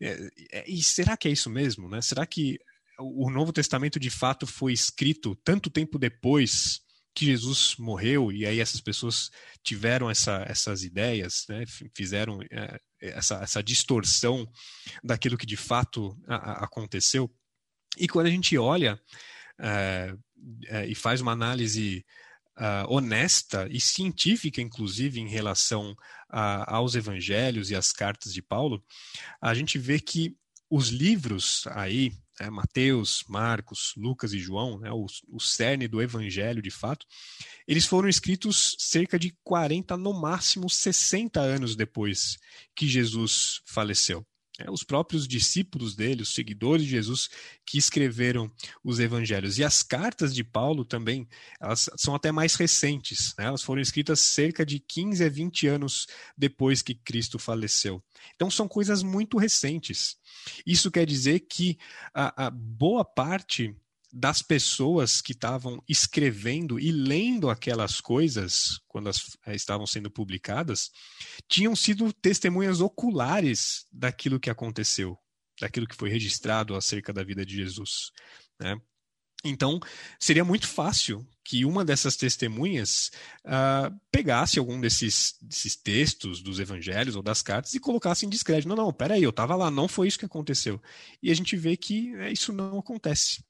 [0.00, 1.88] É, é, e será que é isso mesmo?
[1.88, 2.02] Né?
[2.02, 2.58] Será que
[2.98, 6.82] o Novo Testamento de fato foi escrito tanto tempo depois
[7.14, 9.30] que Jesus morreu e aí essas pessoas
[9.62, 14.50] tiveram essa, essas ideias, né, fizeram é, essa, essa distorção
[15.02, 17.30] daquilo que de fato a, a, aconteceu.
[17.98, 18.98] E quando a gente olha
[19.60, 20.14] é,
[20.66, 22.04] é, e faz uma análise
[22.54, 25.96] Uh, honesta e científica, inclusive, em relação
[26.28, 28.84] a, aos evangelhos e às cartas de Paulo,
[29.40, 30.36] a gente vê que
[30.68, 32.12] os livros aí
[32.42, 37.06] né, Mateus, Marcos, Lucas e João, né, o, o cerne do evangelho de fato,
[37.68, 42.38] eles foram escritos cerca de 40, no máximo 60 anos depois
[42.74, 44.26] que Jesus faleceu.
[44.58, 47.30] É, os próprios discípulos dele, os seguidores de Jesus,
[47.64, 48.52] que escreveram
[48.84, 49.58] os evangelhos.
[49.58, 51.26] E as cartas de Paulo também,
[51.60, 53.34] elas são até mais recentes.
[53.38, 53.46] Né?
[53.46, 58.02] Elas foram escritas cerca de 15 a 20 anos depois que Cristo faleceu.
[58.34, 60.16] Então são coisas muito recentes.
[60.66, 61.78] Isso quer dizer que
[62.14, 63.74] a, a boa parte
[64.12, 70.90] das pessoas que estavam escrevendo e lendo aquelas coisas quando elas eh, estavam sendo publicadas
[71.48, 75.18] tinham sido testemunhas oculares daquilo que aconteceu,
[75.58, 78.10] daquilo que foi registrado acerca da vida de Jesus.
[78.60, 78.78] Né?
[79.44, 79.80] Então,
[80.20, 83.10] seria muito fácil que uma dessas testemunhas
[83.44, 88.68] uh, pegasse algum desses, desses, textos dos evangelhos ou das cartas e colocasse em descrédito.
[88.68, 90.80] Não, não, peraí, eu estava lá, não foi isso que aconteceu.
[91.20, 93.44] E a gente vê que é, isso não acontece.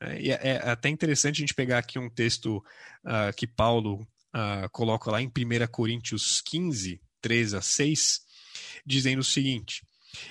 [0.00, 2.56] É, e é, é, até interessante a gente pegar aqui um texto
[3.04, 4.00] uh, que Paulo
[4.34, 5.30] uh, coloca lá em 1
[5.70, 8.20] Coríntios 15, 3 a 6,
[8.86, 9.82] dizendo o seguinte: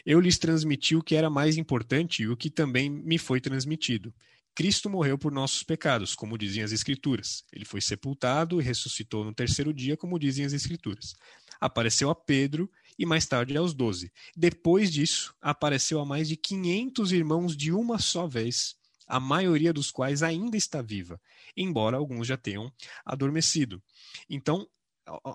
[0.03, 4.11] Eu lhes transmiti o que era mais importante e o que também me foi transmitido
[4.55, 7.43] Cristo morreu por nossos pecados, como dizem as Escrituras.
[7.51, 11.15] Ele foi sepultado e ressuscitou no terceiro dia, como dizem as Escrituras.
[11.59, 14.11] Apareceu a Pedro e mais tarde aos doze.
[14.35, 18.75] Depois disso, apareceu a mais de 500 irmãos de uma só vez,
[19.07, 21.19] a maioria dos quais ainda está viva,
[21.57, 22.71] embora alguns já tenham
[23.05, 23.81] adormecido.
[24.29, 24.67] Então,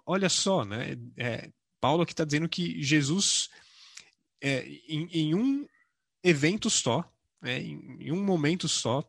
[0.06, 0.96] olha só, né?
[1.16, 1.50] É,
[1.80, 3.48] Paulo aqui está dizendo que Jesus,
[4.40, 5.66] é, em, em um
[6.22, 7.04] evento só,
[7.40, 9.02] né, em, um momento só,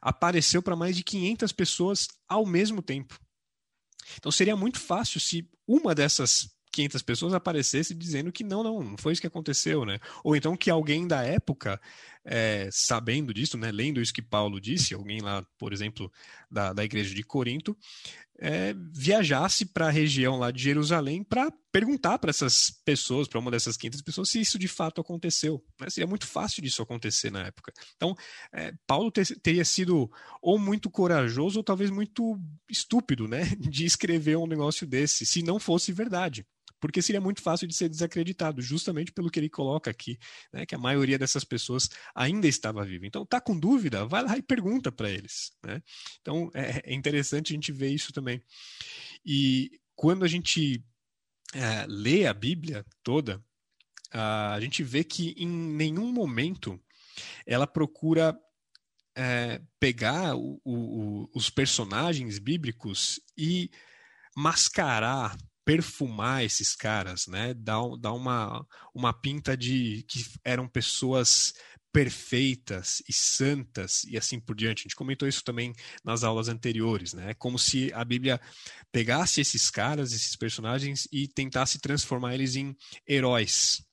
[0.00, 3.18] apareceu para mais de 500 pessoas ao mesmo tempo.
[4.16, 8.96] Então seria muito fácil se uma dessas 500 pessoas aparecesse dizendo que não, não, não
[8.96, 9.98] foi isso que aconteceu, né?
[10.22, 11.80] Ou então que alguém da época,
[12.24, 16.10] é, sabendo disso, né, lendo isso que Paulo disse, alguém lá, por exemplo,
[16.50, 17.76] da, da igreja de Corinto,
[18.38, 23.50] é, viajasse para a região lá de Jerusalém para perguntar para essas pessoas, para uma
[23.50, 25.62] dessas 500 pessoas, se isso de fato aconteceu.
[25.80, 25.90] Né?
[25.90, 27.72] Seria muito fácil disso acontecer na época.
[27.96, 28.14] Então,
[28.52, 30.10] é, Paulo ter, teria sido
[30.40, 32.38] ou muito corajoso ou talvez muito
[32.70, 36.46] estúpido né, de escrever um negócio desse, se não fosse verdade
[36.80, 40.18] porque seria muito fácil de ser desacreditado, justamente pelo que ele coloca aqui,
[40.52, 43.06] né, que a maioria dessas pessoas ainda estava viva.
[43.06, 44.04] Então, tá com dúvida?
[44.06, 45.52] Vai lá e pergunta para eles.
[45.64, 45.82] Né?
[46.20, 48.42] Então, é, é, interessante a gente ver isso também.
[49.24, 50.84] E quando a gente
[51.54, 53.42] é, lê a Bíblia toda,
[54.10, 56.80] a gente vê que em nenhum momento
[57.46, 58.38] ela procura
[59.16, 63.70] é, pegar o, o, os personagens bíblicos e
[64.36, 65.36] mascarar,
[65.68, 67.52] perfumar esses caras, né?
[67.52, 71.52] Dar, dar uma, uma pinta de que eram pessoas
[71.92, 74.80] perfeitas e santas e assim por diante.
[74.80, 77.34] A gente comentou isso também nas aulas anteriores, né?
[77.34, 78.40] Como se a Bíblia
[78.90, 82.74] pegasse esses caras, esses personagens e tentasse transformar eles em
[83.06, 83.86] heróis,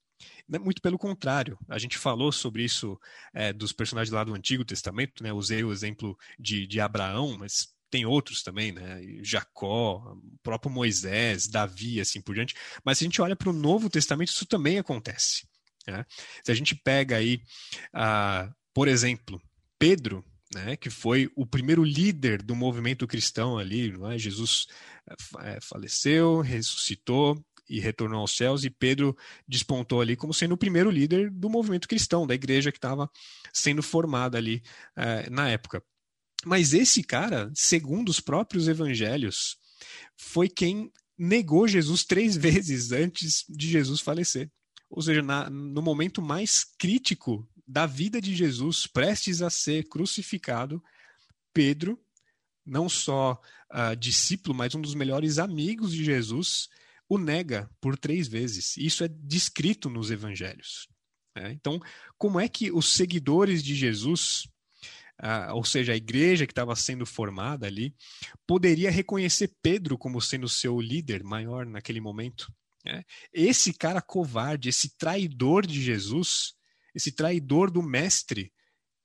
[0.48, 2.98] né, muito pelo contrário, a gente falou sobre isso
[3.34, 5.34] é, dos personagens lá do Antigo Testamento, né?
[5.34, 9.02] Usei o exemplo de, de Abraão, mas tem outros também, né?
[9.22, 12.56] Jacó, próprio Moisés, Davi, assim por diante.
[12.84, 15.48] Mas se a gente olha para o Novo Testamento, isso também acontece.
[15.88, 16.06] Né?
[16.44, 17.42] Se a gente pega aí,
[17.94, 19.42] uh, por exemplo,
[19.78, 20.24] Pedro,
[20.54, 24.18] né, que foi o primeiro líder do movimento cristão ali, é?
[24.18, 24.68] Jesus
[25.42, 29.16] é, faleceu, ressuscitou, e retornou aos céus, e Pedro
[29.48, 33.10] despontou ali como sendo o primeiro líder do movimento cristão, da igreja que estava
[33.52, 34.62] sendo formada ali
[34.96, 35.84] eh, na época.
[36.46, 39.58] Mas esse cara, segundo os próprios evangelhos,
[40.16, 44.52] foi quem negou Jesus três vezes antes de Jesus falecer.
[44.90, 50.82] Ou seja, na, no momento mais crítico da vida de Jesus, prestes a ser crucificado,
[51.52, 52.00] Pedro,
[52.64, 53.42] não só
[53.74, 56.70] uh, discípulo, mas um dos melhores amigos de Jesus,
[57.10, 58.78] o nega por três vezes.
[58.78, 60.88] Isso é descrito nos evangelhos.
[61.36, 61.52] Né?
[61.52, 61.80] Então,
[62.18, 64.48] como é que os seguidores de Jesus,
[65.18, 67.96] ah, ou seja, a igreja que estava sendo formada ali,
[68.46, 72.54] poderia reconhecer Pedro como sendo seu líder maior naquele momento?
[72.84, 73.04] Né?
[73.34, 76.54] Esse cara covarde, esse traidor de Jesus,
[76.94, 78.54] esse traidor do mestre,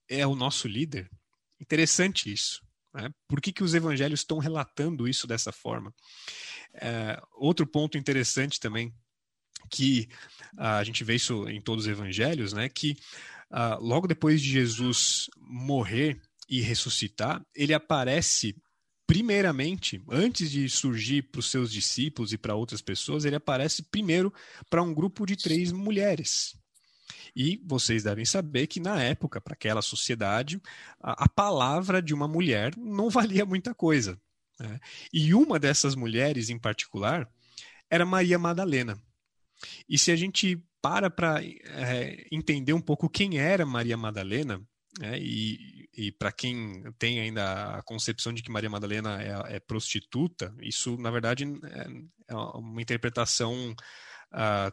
[0.08, 1.08] é o nosso líder.
[1.61, 2.61] Interessante isso.
[2.92, 3.08] Né?
[3.28, 5.94] Por que, que os evangelhos estão relatando isso dessa forma?
[6.74, 8.92] É, outro ponto interessante também,
[9.70, 10.08] que
[10.54, 12.96] uh, a gente vê isso em todos os evangelhos, né, que
[13.51, 18.55] uh, logo depois de Jesus morrer e ressuscitar, ele aparece
[19.07, 24.32] primeiramente, antes de surgir para os seus discípulos e para outras pessoas, ele aparece primeiro
[24.68, 26.57] para um grupo de três mulheres.
[27.34, 30.61] E vocês devem saber que na época, para aquela sociedade,
[31.01, 34.16] a, a, palavra de uma mulher não valia muita coisa.
[34.61, 34.78] Né?
[35.12, 37.28] E uma dessas mulheres em particular
[37.90, 38.96] era Maria Madalena.
[39.88, 44.61] E se a gente para para é, entender um pouco quem era Maria Madalena,
[44.99, 45.18] né?
[45.18, 50.55] e, e para quem tem ainda a concepção de que Maria Madalena é, é prostituta,
[50.61, 53.74] isso na verdade é, é uma interpretação.
[54.33, 54.72] Uh,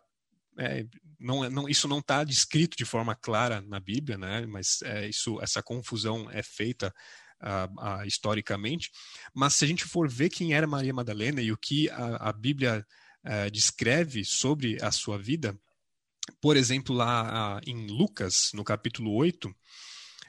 [0.59, 0.85] é,
[1.19, 4.45] não, não, isso não está descrito de forma clara na Bíblia, né?
[4.47, 6.93] mas é, isso, essa confusão é feita
[7.41, 8.91] uh, uh, historicamente,
[9.33, 12.33] mas se a gente for ver quem era Maria Madalena e o que a, a
[12.33, 12.85] Bíblia
[13.25, 15.57] uh, descreve sobre a sua vida,
[16.41, 19.53] por exemplo, lá em Lucas, no capítulo 8,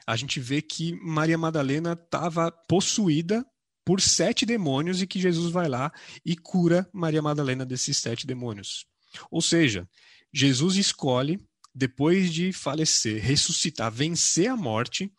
[0.07, 3.45] a gente vê que Maria Madalena estava possuída
[3.85, 5.91] por sete demônios e que Jesus vai lá
[6.25, 8.85] e cura Maria Madalena desses sete demônios.
[9.31, 9.87] Ou seja,
[10.33, 11.39] Jesus escolhe,
[11.73, 15.11] depois de falecer, ressuscitar, vencer a morte,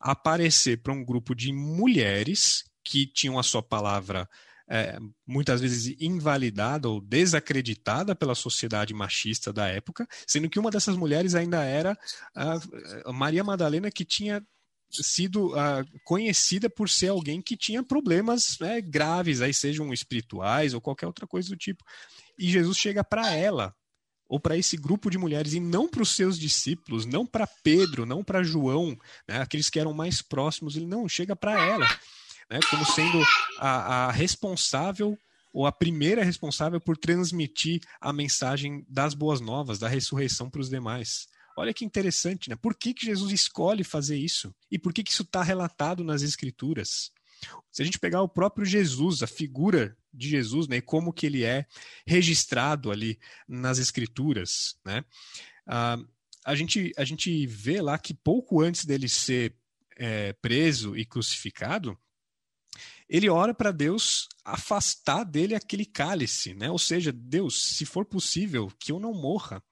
[0.00, 4.28] aparecer para um grupo de mulheres que tinham a sua palavra
[4.68, 10.96] é, muitas vezes invalidada ou desacreditada pela sociedade machista da época, sendo que uma dessas
[10.96, 11.96] mulheres ainda era
[12.34, 14.42] a, Maria Madalena, que tinha
[14.90, 20.80] sido uh, conhecida por ser alguém que tinha problemas né, graves, aí sejam espirituais ou
[20.80, 21.82] qualquer outra coisa do tipo.
[22.38, 23.74] E Jesus chega para ela
[24.28, 28.06] ou para esse grupo de mulheres e não para os seus discípulos, não para Pedro,
[28.06, 28.96] não para João,
[29.28, 31.86] né, aqueles que eram mais próximos, ele não chega para ela,
[32.50, 33.22] né, como sendo
[33.58, 35.18] a, a responsável
[35.52, 40.68] ou a primeira responsável por transmitir a mensagem das boas novas, da ressurreição para os
[40.68, 41.28] demais.
[41.56, 42.56] Olha que interessante, né?
[42.56, 44.52] Por que, que Jesus escolhe fazer isso?
[44.68, 47.12] E por que, que isso está relatado nas Escrituras?
[47.70, 51.26] Se a gente pegar o próprio Jesus, a figura de Jesus, né, e como que
[51.26, 51.66] ele é
[52.06, 53.18] registrado ali
[53.48, 55.04] nas escrituras, né,
[55.68, 56.06] uh,
[56.44, 59.54] a, gente, a gente vê lá que pouco antes dele ser
[59.96, 61.98] é, preso e crucificado,
[63.08, 66.70] ele ora para Deus afastar dele aquele cálice, né?
[66.70, 69.62] Ou seja, Deus, se for possível, que eu não morra.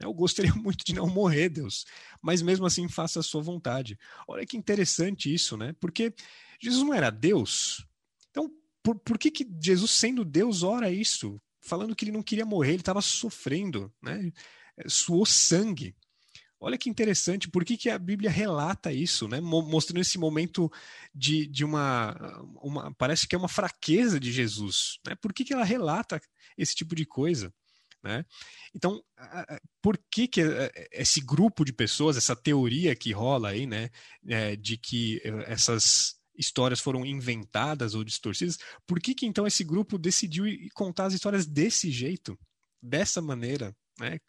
[0.00, 1.84] Eu gostaria muito de não morrer, Deus,
[2.20, 3.98] mas mesmo assim faça a sua vontade.
[4.26, 5.74] Olha que interessante isso, né?
[5.80, 6.14] Porque
[6.60, 7.86] Jesus não era Deus.
[8.30, 8.50] Então,
[8.82, 11.40] por, por que, que Jesus, sendo Deus, ora isso?
[11.62, 14.32] falando que ele não queria morrer, ele estava sofrendo, né?
[14.86, 15.94] suou sangue.
[16.64, 19.40] Olha que interessante, por que, que a Bíblia relata isso, né?
[19.40, 20.70] mostrando esse momento
[21.12, 22.14] de, de uma,
[22.62, 22.94] uma.
[22.94, 25.00] Parece que é uma fraqueza de Jesus.
[25.04, 25.16] Né?
[25.16, 26.22] Por que, que ela relata
[26.56, 27.52] esse tipo de coisa?
[28.00, 28.24] Né?
[28.72, 29.02] Então,
[29.82, 30.40] por que, que
[30.92, 33.90] esse grupo de pessoas, essa teoria que rola aí, né,
[34.24, 38.56] é, de que essas histórias foram inventadas ou distorcidas,
[38.86, 40.44] por que, que então esse grupo decidiu
[40.74, 42.38] contar as histórias desse jeito,
[42.80, 44.20] dessa maneira, né?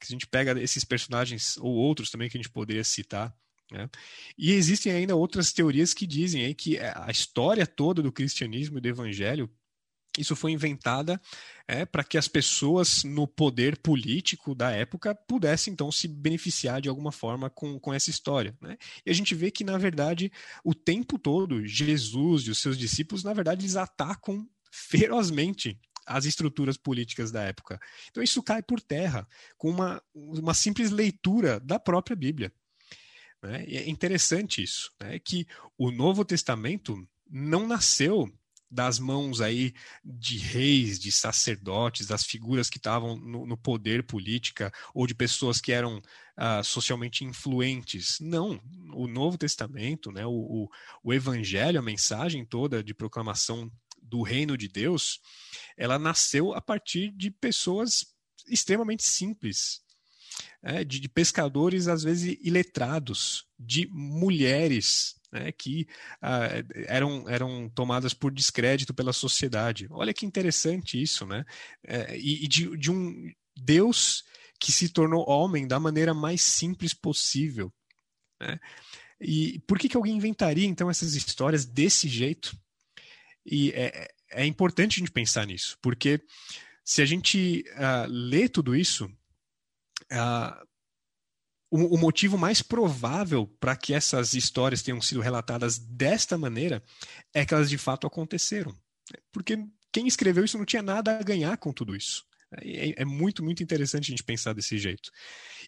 [0.00, 3.34] Que a gente pega esses personagens ou outros também que a gente poderia citar.
[3.70, 3.88] Né?
[4.36, 8.88] E existem ainda outras teorias que dizem que a história toda do cristianismo e do
[8.88, 9.50] evangelho
[10.18, 11.20] isso foi inventada
[11.66, 16.88] é, para que as pessoas no poder político da época pudessem então se beneficiar de
[16.88, 18.56] alguma forma com, com essa história.
[18.60, 18.76] Né?
[19.06, 20.32] E a gente vê que, na verdade,
[20.64, 25.78] o tempo todo, Jesus e os seus discípulos, na verdade, eles atacam ferozmente
[26.08, 27.78] as estruturas políticas da época.
[28.10, 32.52] Então isso cai por terra com uma, uma simples leitura da própria Bíblia.
[33.42, 33.64] Né?
[33.68, 35.18] E é interessante isso, né?
[35.18, 35.46] que
[35.76, 38.32] o Novo Testamento não nasceu
[38.70, 39.72] das mãos aí
[40.04, 45.60] de reis, de sacerdotes, das figuras que estavam no, no poder política ou de pessoas
[45.60, 48.18] que eram uh, socialmente influentes.
[48.20, 48.60] Não,
[48.92, 50.68] o Novo Testamento, né, o, o,
[51.02, 53.70] o Evangelho, a mensagem toda de proclamação
[54.08, 55.20] do reino de Deus,
[55.76, 58.06] ela nasceu a partir de pessoas
[58.48, 59.80] extremamente simples,
[60.62, 65.86] é, de, de, pescadores às vezes iletrados, de mulheres né, que
[66.20, 66.48] ah,
[66.86, 69.86] eram, eram tomadas por descrédito pela sociedade.
[69.90, 71.44] Olha que interessante isso, né?
[71.84, 74.24] É, e, de, de um Deus
[74.58, 77.72] que se tornou homem da maneira mais simples possível.
[78.40, 78.58] Né?
[79.20, 82.56] E por que, que alguém inventaria então essas histórias desse jeito?
[83.50, 86.20] E é, é importante a gente pensar nisso, porque
[86.84, 89.06] se a gente uh, lê tudo isso,
[90.12, 90.68] uh,
[91.70, 96.82] o, o motivo mais provável para que essas histórias tenham sido relatadas desta maneira
[97.34, 98.74] é que elas de fato aconteceram.
[99.32, 99.58] Porque
[99.92, 102.24] quem escreveu isso não tinha nada a ganhar com tudo isso.
[102.62, 105.10] É, é, muito, muito interessante a gente pensar desse jeito.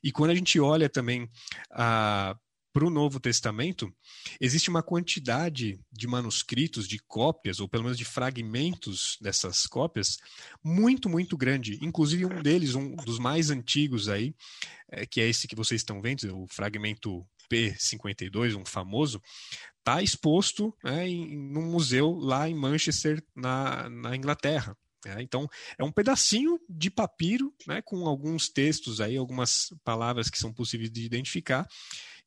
[0.03, 1.29] E quando a gente olha também
[1.71, 2.37] a
[2.73, 3.93] para o Novo Testamento,
[4.41, 10.19] existe uma quantidade de manuscritos, de cópias, ou pelo menos de fragmentos dessas cópias,
[10.63, 11.79] muito, muito grande.
[11.83, 14.35] Inclusive, um deles, um dos mais antigos aí,
[14.91, 19.21] é, que é esse que vocês estão vendo, o fragmento P52, um famoso,
[19.79, 24.77] está exposto né, em, num museu lá em Manchester, na, na Inglaterra.
[25.07, 25.49] É, então,
[25.79, 30.91] é um pedacinho de papiro, né, com alguns textos aí, algumas palavras que são possíveis
[30.91, 31.67] de identificar,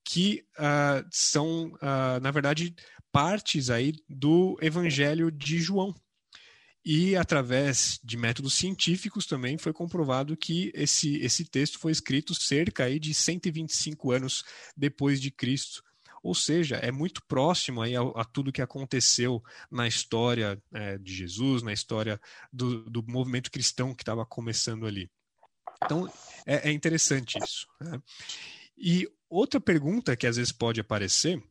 [0.04, 2.76] que uh, são, uh, na verdade,
[3.12, 5.96] partes aí do Evangelho de João.
[6.86, 12.84] E através de métodos científicos também foi comprovado que esse, esse texto foi escrito cerca
[12.84, 14.44] aí de 125 anos
[14.76, 15.82] depois de Cristo.
[16.22, 19.42] Ou seja, é muito próximo aí a, a tudo que aconteceu
[19.72, 22.20] na história é, de Jesus, na história
[22.52, 25.10] do, do movimento cristão que estava começando ali.
[25.84, 26.12] Então,
[26.46, 27.68] é, é interessante isso.
[27.80, 28.02] Né?
[28.78, 31.42] E outra pergunta que às vezes pode aparecer,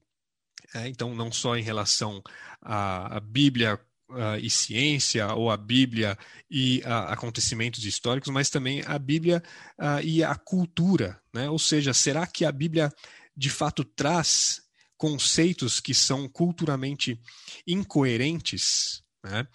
[0.74, 2.22] é, então não só em relação
[2.60, 3.78] à, à Bíblia
[4.10, 6.16] uh, e ciência, ou a Bíblia
[6.50, 9.42] e uh, acontecimentos históricos, mas também a Bíblia
[9.78, 11.20] uh, e a cultura.
[11.32, 11.48] Né?
[11.48, 12.90] Ou seja, será que a Bíblia
[13.36, 14.62] de fato traz
[14.96, 17.20] conceitos que são culturalmente
[17.66, 19.02] incoerentes?
[19.24, 19.46] Né?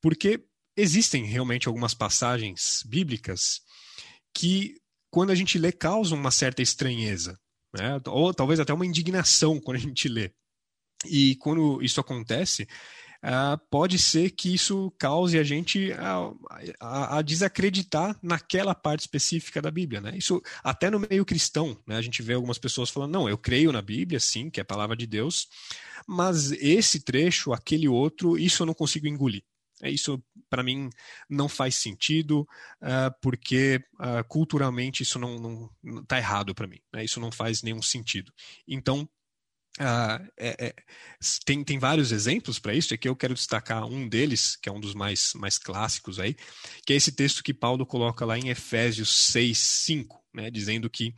[0.00, 0.44] Porque
[0.76, 3.60] existem realmente algumas passagens bíblicas
[4.34, 4.76] que
[5.10, 7.38] quando a gente lê, causam uma certa estranheza,
[7.76, 8.00] né?
[8.06, 10.32] ou talvez até uma indignação quando a gente lê.
[11.06, 12.66] E quando isso acontece,
[13.22, 16.32] uh, pode ser que isso cause a gente a,
[16.80, 20.00] a, a, desacreditar naquela parte específica da Bíblia.
[20.00, 20.16] Né?
[20.16, 21.96] Isso até no meio cristão, né?
[21.96, 24.66] a gente vê algumas pessoas falando: não, eu creio na Bíblia, sim, que é a
[24.66, 25.46] palavra de Deus,
[26.06, 29.44] mas esse trecho, aquele outro, isso eu não consigo engolir.
[29.82, 30.90] É, isso, para mim,
[31.28, 32.40] não faz sentido,
[32.82, 35.70] uh, porque uh, culturalmente isso não
[36.02, 36.80] está errado para mim.
[36.92, 37.04] Né?
[37.04, 38.32] Isso não faz nenhum sentido.
[38.66, 39.08] Então,
[39.80, 40.74] Uh, é, é,
[41.44, 44.72] tem, tem vários exemplos para isso, e aqui eu quero destacar um deles, que é
[44.72, 46.34] um dos mais, mais clássicos aí,
[46.84, 51.14] que é esse texto que Paulo coloca lá em Efésios 6, 5, né, dizendo que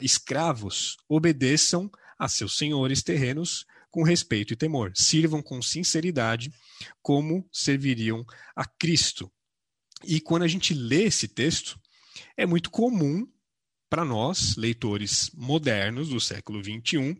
[0.00, 4.90] escravos obedeçam a seus senhores terrenos com respeito e temor.
[4.92, 6.52] Sirvam com sinceridade
[7.00, 8.26] como serviriam
[8.56, 9.30] a Cristo.
[10.02, 11.78] E quando a gente lê esse texto,
[12.36, 13.24] é muito comum
[13.88, 17.16] para nós, leitores modernos do século XXI,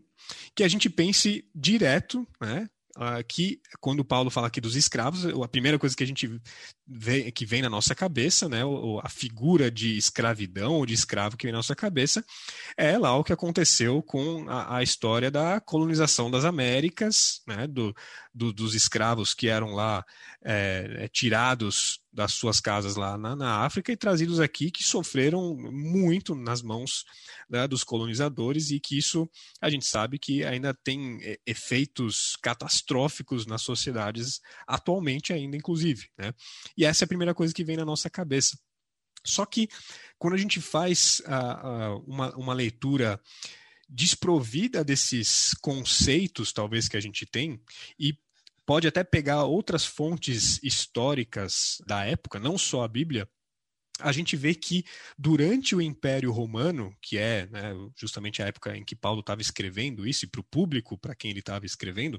[0.52, 5.48] que a gente pense direto, né, uh, que quando Paulo fala aqui dos escravos, a
[5.48, 6.40] primeira coisa que a gente
[6.86, 8.60] vê, que vem na nossa cabeça, né,
[9.02, 12.24] a figura de escravidão ou de escravo que vem na nossa cabeça,
[12.76, 17.94] é lá o que aconteceu com a, a história da colonização das Américas, né, do,
[18.34, 20.04] do, dos escravos que eram lá
[20.42, 26.34] é, tirados das suas casas lá na, na, África e trazidos aqui, que sofreram muito
[26.34, 27.04] nas mãos
[27.48, 29.28] né, dos colonizadores e que isso
[29.60, 36.08] a gente sabe que ainda tem é, efeitos catastróficos nas sociedades atualmente ainda, inclusive.
[36.18, 36.32] Né?
[36.76, 38.58] E essa é a primeira coisa que vem na nossa cabeça.
[39.26, 39.68] Só que
[40.18, 43.18] quando a gente faz uh, uh, uma, uma leitura
[43.88, 47.60] desprovida desses conceitos, talvez, que a gente tem,
[47.98, 48.14] e
[48.66, 53.28] pode até pegar outras fontes históricas da época, não só a Bíblia,
[54.00, 54.84] a gente vê que
[55.16, 60.06] durante o Império Romano, que é né, justamente a época em que Paulo estava escrevendo
[60.06, 62.16] isso, e para o público para quem ele estava escrevendo,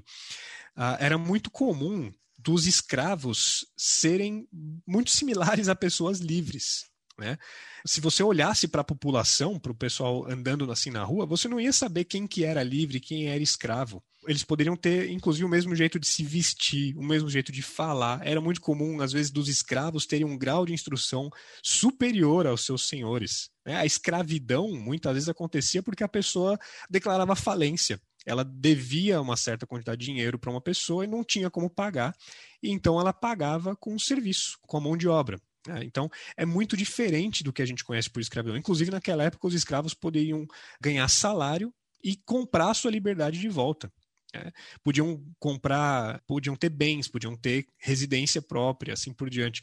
[0.76, 4.48] uh, era muito comum dos escravos serem
[4.86, 6.86] muito similares a pessoas livres.
[7.18, 7.38] Né?
[7.84, 11.60] Se você olhasse para a população, para o pessoal andando assim na rua, você não
[11.60, 14.02] ia saber quem que era livre, quem era escravo.
[14.26, 18.26] Eles poderiam ter, inclusive, o mesmo jeito de se vestir, o mesmo jeito de falar.
[18.26, 21.30] Era muito comum, às vezes, dos escravos terem um grau de instrução
[21.62, 23.50] superior aos seus senhores.
[23.64, 23.76] Né?
[23.76, 26.58] A escravidão, muitas vezes, acontecia porque a pessoa
[26.90, 31.48] declarava falência ela devia uma certa quantidade de dinheiro para uma pessoa e não tinha
[31.48, 32.12] como pagar,
[32.60, 35.40] e então ela pagava com o serviço, com a mão de obra.
[35.68, 38.56] É, então, é muito diferente do que a gente conhece por escravidão.
[38.56, 40.46] Inclusive, naquela época, os escravos poderiam
[40.80, 43.92] ganhar salário e comprar sua liberdade de volta.
[44.34, 44.52] É,
[44.82, 49.62] podiam comprar, podiam ter bens, podiam ter residência própria, assim por diante.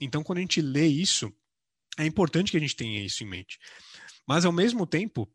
[0.00, 1.32] Então, quando a gente lê isso,
[1.98, 3.58] é importante que a gente tenha isso em mente.
[4.26, 5.30] Mas, ao mesmo tempo,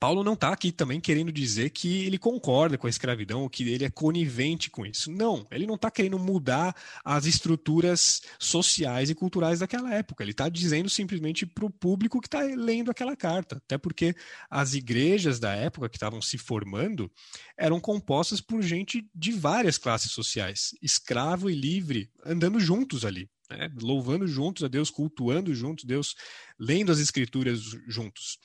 [0.00, 3.84] Paulo não está aqui também querendo dizer que ele concorda com a escravidão, que ele
[3.84, 5.12] é conivente com isso.
[5.12, 6.74] Não, ele não está querendo mudar
[7.04, 10.24] as estruturas sociais e culturais daquela época.
[10.24, 13.56] Ele está dizendo simplesmente para o público que está lendo aquela carta.
[13.56, 14.16] Até porque
[14.48, 17.10] as igrejas da época que estavam se formando
[17.54, 23.28] eram compostas por gente de várias classes sociais, escravo e livre, andando juntos ali.
[23.50, 23.68] Né?
[23.82, 26.14] louvando juntos a Deus, cultuando juntos Deus,
[26.56, 28.38] lendo as escrituras juntos.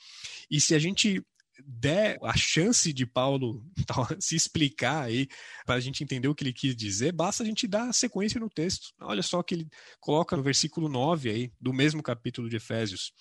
[0.50, 1.24] E se a gente
[1.64, 3.64] der a chance de Paulo
[4.20, 5.28] se explicar aí,
[5.64, 8.40] para a gente entender o que ele quis dizer, basta a gente dar a sequência
[8.40, 8.92] no texto.
[9.00, 9.68] Olha só que ele
[10.00, 13.12] coloca no versículo 9 aí, do mesmo capítulo de Efésios.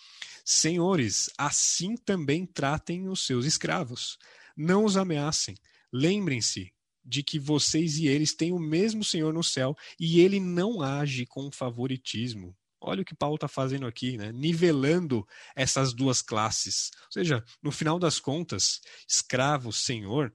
[0.44, 4.18] Senhores, assim também tratem os seus escravos.
[4.56, 5.56] Não os ameacem.
[5.92, 6.74] Lembrem-se
[7.04, 11.26] de que vocês e eles têm o mesmo Senhor no céu e ele não age
[11.26, 12.56] com favoritismo.
[12.88, 14.32] Olha o que Paulo está fazendo aqui, né?
[14.32, 16.92] nivelando essas duas classes.
[17.06, 18.80] Ou seja, no final das contas,
[19.10, 20.32] escravo, senhor,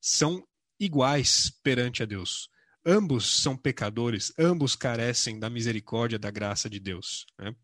[0.00, 0.46] são
[0.78, 2.48] iguais perante a Deus.
[2.84, 7.24] Ambos são pecadores, ambos carecem da misericórdia, da graça de Deus.
[7.38, 7.54] Né?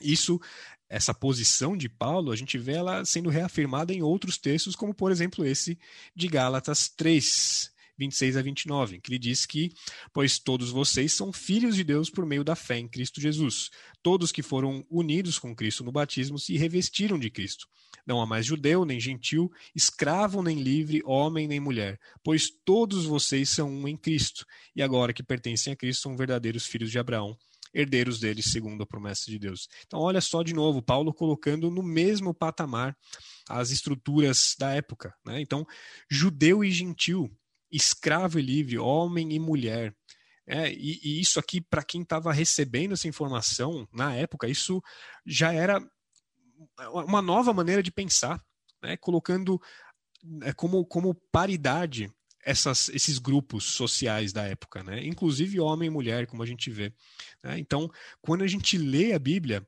[0.00, 0.40] Isso,
[0.88, 5.12] essa posição de Paulo, a gente vê ela sendo reafirmada em outros textos, como por
[5.12, 5.78] exemplo esse
[6.14, 9.72] de Gálatas 3, 26 a 29, que ele diz que,
[10.12, 13.70] pois todos vocês são filhos de Deus por meio da fé em Cristo Jesus.
[14.02, 17.66] Todos que foram unidos com Cristo no batismo se revestiram de Cristo.
[18.06, 23.50] Não há mais judeu, nem gentil, escravo, nem livre, homem, nem mulher, pois todos vocês
[23.50, 24.46] são um em Cristo.
[24.74, 27.36] E agora que pertencem a Cristo, são verdadeiros filhos de Abraão,
[27.74, 29.68] herdeiros deles segundo a promessa de Deus.
[29.86, 32.96] Então, olha só de novo, Paulo colocando no mesmo patamar
[33.48, 35.14] as estruturas da época.
[35.24, 35.40] Né?
[35.40, 35.66] Então,
[36.08, 37.30] judeu e gentil
[37.70, 39.94] escravo e livre, homem e mulher.
[40.46, 44.80] É, e, e isso aqui, para quem estava recebendo essa informação na época, isso
[45.24, 45.80] já era
[47.04, 48.40] uma nova maneira de pensar,
[48.82, 48.96] né?
[48.96, 49.60] colocando
[50.42, 52.10] é, como, como paridade
[52.44, 55.04] essas, esses grupos sociais da época, né?
[55.04, 56.92] inclusive homem e mulher, como a gente vê.
[57.42, 57.58] Né?
[57.58, 57.90] Então,
[58.20, 59.66] quando a gente lê a Bíblia,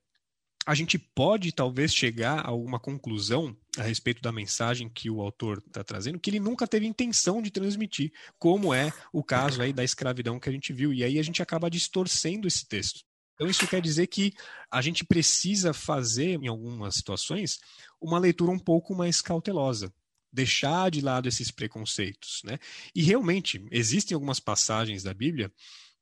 [0.64, 5.62] a gente pode talvez chegar a alguma conclusão a respeito da mensagem que o autor
[5.66, 9.84] está trazendo, que ele nunca teve intenção de transmitir, como é o caso aí da
[9.84, 10.92] escravidão que a gente viu.
[10.92, 13.04] E aí a gente acaba distorcendo esse texto.
[13.34, 14.34] Então, isso quer dizer que
[14.68, 17.60] a gente precisa fazer, em algumas situações,
[18.00, 19.92] uma leitura um pouco mais cautelosa.
[20.32, 22.42] Deixar de lado esses preconceitos.
[22.44, 22.58] Né?
[22.92, 25.52] E realmente, existem algumas passagens da Bíblia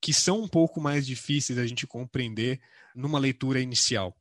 [0.00, 2.58] que são um pouco mais difíceis da gente compreender
[2.94, 4.16] numa leitura inicial.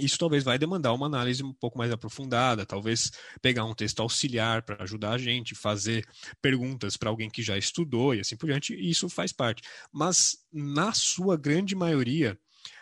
[0.00, 3.10] Isso talvez vai demandar uma análise um pouco mais aprofundada, talvez
[3.42, 6.06] pegar um texto auxiliar para ajudar a gente, fazer
[6.40, 9.62] perguntas para alguém que já estudou e assim por diante, isso faz parte.
[9.92, 12.38] Mas, na sua grande maioria,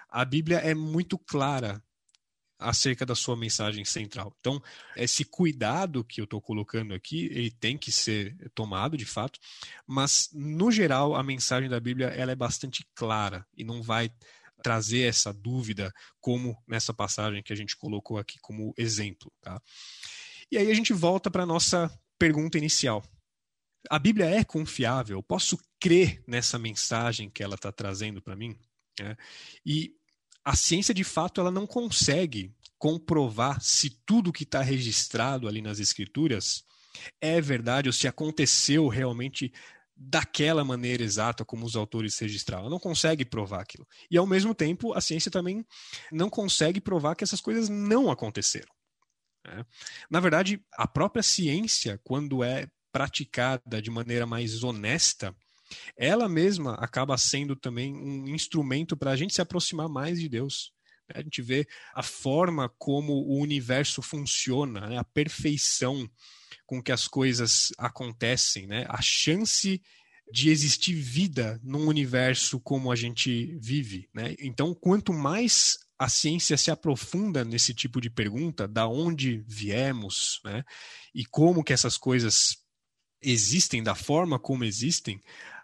[0.08, 1.82] a Bíblia é muito clara
[2.60, 4.36] acerca da sua mensagem central.
[4.38, 4.62] Então,
[4.94, 9.40] esse cuidado que eu estou colocando aqui, ele tem que ser tomado de fato,
[9.86, 14.12] mas no geral a mensagem da Bíblia ela é bastante clara e não vai
[14.60, 19.32] trazer essa dúvida como nessa passagem que a gente colocou aqui como exemplo.
[19.40, 19.60] Tá?
[20.50, 23.02] E aí a gente volta para a nossa pergunta inicial.
[23.88, 25.22] A Bíblia é confiável?
[25.22, 28.58] Posso crer nessa mensagem que ela está trazendo para mim?
[29.00, 29.16] É.
[29.64, 29.94] E
[30.44, 35.78] a ciência, de fato, ela não consegue comprovar se tudo que está registrado ali nas
[35.78, 36.64] escrituras
[37.20, 39.52] é verdade ou se aconteceu realmente
[40.02, 42.62] daquela maneira exata como os autores registraram.
[42.62, 43.86] Ela não consegue provar aquilo.
[44.10, 45.62] E, ao mesmo tempo, a ciência também
[46.10, 48.72] não consegue provar que essas coisas não aconteceram.
[49.46, 49.62] Né?
[50.10, 55.36] Na verdade, a própria ciência, quando é praticada de maneira mais honesta,
[55.94, 60.72] ela mesma acaba sendo também um instrumento para a gente se aproximar mais de Deus.
[61.14, 64.98] A gente vê a forma como o universo funciona, né?
[64.98, 66.08] a perfeição
[66.70, 68.86] com que as coisas acontecem, né?
[68.88, 69.82] a chance
[70.32, 74.08] de existir vida num universo como a gente vive.
[74.14, 74.36] Né?
[74.38, 80.62] Então, quanto mais a ciência se aprofunda nesse tipo de pergunta, da onde viemos, né?
[81.12, 82.58] e como que essas coisas
[83.20, 85.20] existem, da forma como existem,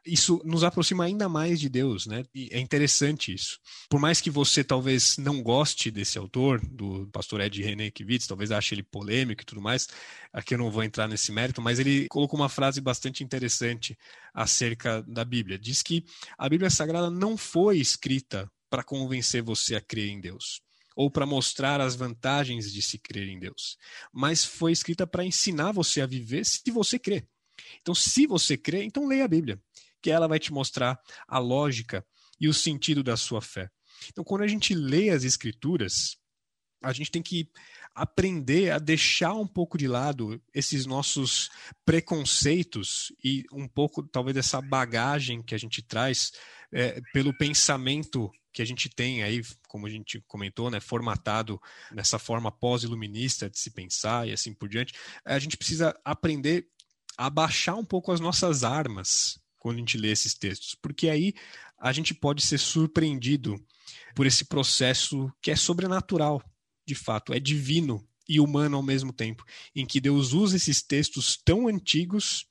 [0.06, 2.24] isso nos aproxima ainda mais de Deus, né?
[2.34, 3.58] E é interessante isso.
[3.88, 8.50] Por mais que você talvez não goste desse autor, do pastor Ed René Kivitz, talvez
[8.50, 9.88] ache ele polêmico e tudo mais,
[10.32, 13.98] aqui eu não vou entrar nesse mérito, mas ele colocou uma frase bastante interessante
[14.32, 15.58] acerca da Bíblia.
[15.58, 16.04] Diz que
[16.38, 20.60] a Bíblia Sagrada não foi escrita para convencer você a crer em Deus
[20.94, 23.76] ou para mostrar as vantagens de se crer em Deus,
[24.10, 27.28] mas foi escrita para ensinar você a viver se você crer.
[27.80, 29.60] Então, se você crê, então leia a Bíblia,
[30.06, 32.06] que ela vai te mostrar a lógica
[32.40, 33.68] e o sentido da sua fé.
[34.08, 36.16] Então, quando a gente lê as Escrituras,
[36.80, 37.50] a gente tem que
[37.92, 41.50] aprender a deixar um pouco de lado esses nossos
[41.84, 46.30] preconceitos e um pouco, talvez, dessa bagagem que a gente traz
[46.70, 52.16] é, pelo pensamento que a gente tem aí, como a gente comentou, né, formatado nessa
[52.16, 54.94] forma pós-iluminista de se pensar e assim por diante.
[55.24, 56.68] A gente precisa aprender
[57.18, 61.34] abaixar um pouco as nossas armas quando a gente lê esses textos, porque aí
[61.76, 63.60] a gente pode ser surpreendido
[64.14, 66.40] por esse processo que é sobrenatural,
[66.86, 69.44] de fato, é divino e humano ao mesmo tempo,
[69.74, 72.46] em que Deus usa esses textos tão antigos,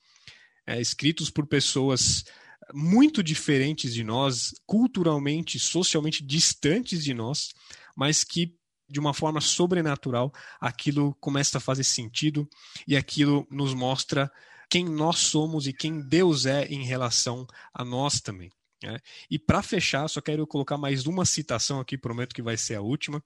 [0.67, 2.25] é, escritos por pessoas
[2.73, 7.53] muito diferentes de nós, culturalmente, socialmente distantes de nós,
[7.95, 8.53] mas que
[8.89, 12.45] de uma forma sobrenatural aquilo começa a fazer sentido
[12.85, 14.29] e aquilo nos mostra
[14.75, 18.51] quem nós somos e quem Deus é em relação a nós também.
[18.83, 18.99] Né?
[19.31, 22.81] E para fechar, só quero colocar mais uma citação aqui, prometo que vai ser a
[22.81, 23.23] última.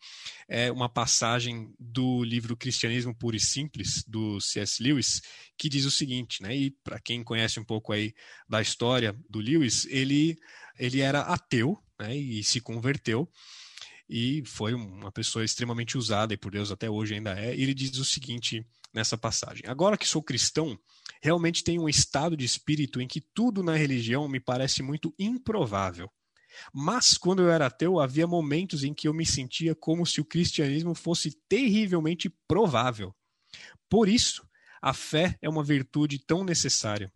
[0.47, 4.84] É uma passagem do livro Cristianismo Puro e Simples, do C.S.
[4.84, 5.24] Lewis,
[5.58, 6.56] que diz o seguinte, né?
[6.56, 8.14] E para quem conhece um pouco aí
[8.47, 10.38] da história do Lewis, ele,
[10.78, 12.16] ele era ateu né?
[12.16, 13.28] e se converteu
[14.08, 17.56] e foi uma pessoa extremamente usada e por Deus até hoje ainda é.
[17.56, 18.64] E ele diz o seguinte
[18.94, 20.78] nessa passagem: Agora que sou cristão,
[21.22, 26.10] realmente tenho um estado de espírito em que tudo na religião me parece muito improvável.
[26.74, 30.26] Mas quando eu era ateu, havia momentos em que eu me sentia como se o
[30.26, 33.16] cristianismo fosse terrivelmente provável.
[33.90, 34.48] Por isso,
[34.82, 37.12] a fé é uma virtude tão necessária.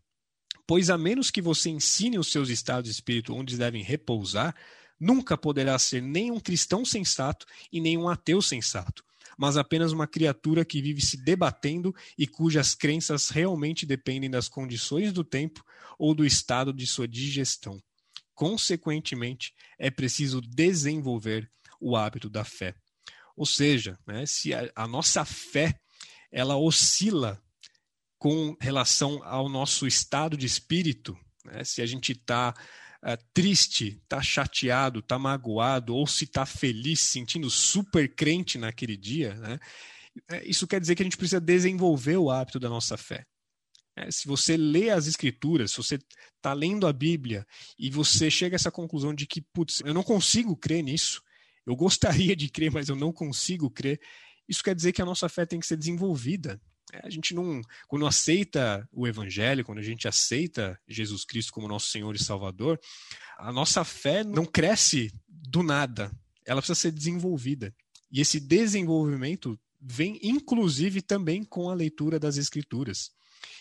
[0.65, 4.55] Pois a menos que você ensine os seus estados de espírito onde devem repousar,
[4.99, 9.03] nunca poderá ser nem um cristão sensato e nem um ateu sensato,
[9.37, 15.11] mas apenas uma criatura que vive se debatendo e cujas crenças realmente dependem das condições
[15.11, 15.63] do tempo
[15.97, 17.81] ou do estado de sua digestão.
[18.33, 22.75] Consequentemente, é preciso desenvolver o hábito da fé.
[23.35, 25.79] Ou seja, né, se a, a nossa fé
[26.31, 27.41] ela oscila
[28.17, 32.53] com relação ao nosso estado de espírito, né, se a gente está
[33.03, 39.35] uh, triste, está chateado, está magoado, ou se está feliz, sentindo super crente naquele dia,
[39.35, 39.59] né?
[40.29, 43.25] É, isso quer dizer que a gente precisa desenvolver o hábito da nossa fé.
[43.95, 47.45] É, se você lê as escrituras, se você está lendo a Bíblia
[47.77, 51.21] e você chega a essa conclusão de que, putz, eu não consigo crer nisso,
[51.65, 53.99] eu gostaria de crer, mas eu não consigo crer,
[54.47, 56.61] isso quer dizer que a nossa fé tem que ser desenvolvida.
[56.93, 61.67] É, a gente não, quando aceita o Evangelho, quando a gente aceita Jesus Cristo como
[61.67, 62.79] nosso Senhor e Salvador,
[63.39, 66.11] a nossa fé não cresce do nada,
[66.45, 67.73] ela precisa ser desenvolvida.
[68.11, 73.11] E esse desenvolvimento vem, inclusive, também com a leitura das Escrituras.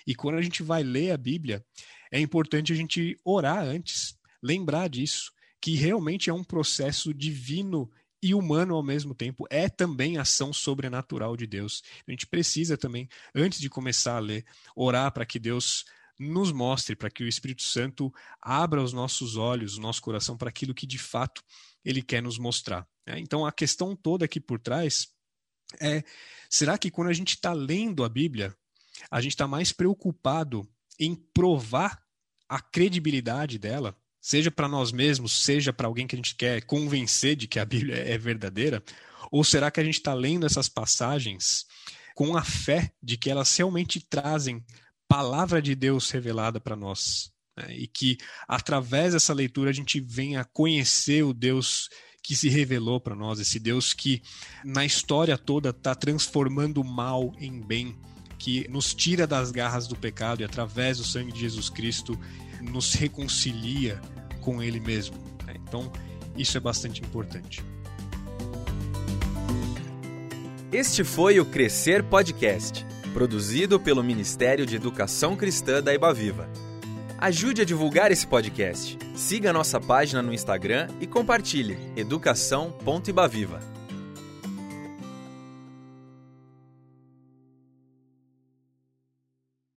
[0.06, 1.64] E quando a gente vai ler a Bíblia,
[2.10, 7.90] é importante a gente orar antes, lembrar disso, que realmente é um processo divino
[8.22, 11.82] e humano ao mesmo tempo, é também ação sobrenatural de Deus.
[12.06, 14.44] A gente precisa também, antes de começar a ler,
[14.76, 15.84] orar para que Deus
[16.18, 20.48] nos mostre, para que o Espírito Santo abra os nossos olhos, o nosso coração para
[20.48, 21.42] aquilo que de fato
[21.84, 22.86] ele quer nos mostrar.
[23.06, 25.08] É, então a questão toda aqui por trás
[25.80, 26.04] é:
[26.48, 28.54] será que quando a gente está lendo a Bíblia,
[29.10, 30.68] a gente está mais preocupado
[30.98, 32.00] em provar
[32.48, 37.34] a credibilidade dela, seja para nós mesmos, seja para alguém que a gente quer convencer
[37.34, 38.80] de que a Bíblia é verdadeira?
[39.32, 41.66] Ou será que a gente está lendo essas passagens
[42.14, 44.64] com a fé de que elas realmente trazem
[45.08, 47.32] palavra de Deus revelada para nós?
[47.58, 47.74] Né?
[47.74, 48.16] E que
[48.46, 51.88] através dessa leitura a gente venha conhecer o Deus
[52.22, 54.22] que se revelou para nós, esse Deus que
[54.64, 57.98] na história toda está transformando o mal em bem,
[58.38, 62.16] que nos tira das garras do pecado e através do sangue de Jesus Cristo
[62.60, 64.00] nos reconcilia
[64.42, 65.16] com Ele mesmo.
[65.46, 65.54] Né?
[65.66, 65.90] Então,
[66.36, 67.64] isso é bastante importante.
[70.70, 76.48] Este foi o Crescer Podcast, produzido pelo Ministério de Educação Cristã da Ibaviva.
[77.18, 78.98] Ajude a divulgar esse podcast.
[79.14, 83.71] Siga a nossa página no Instagram e compartilhe educação.ibaviva.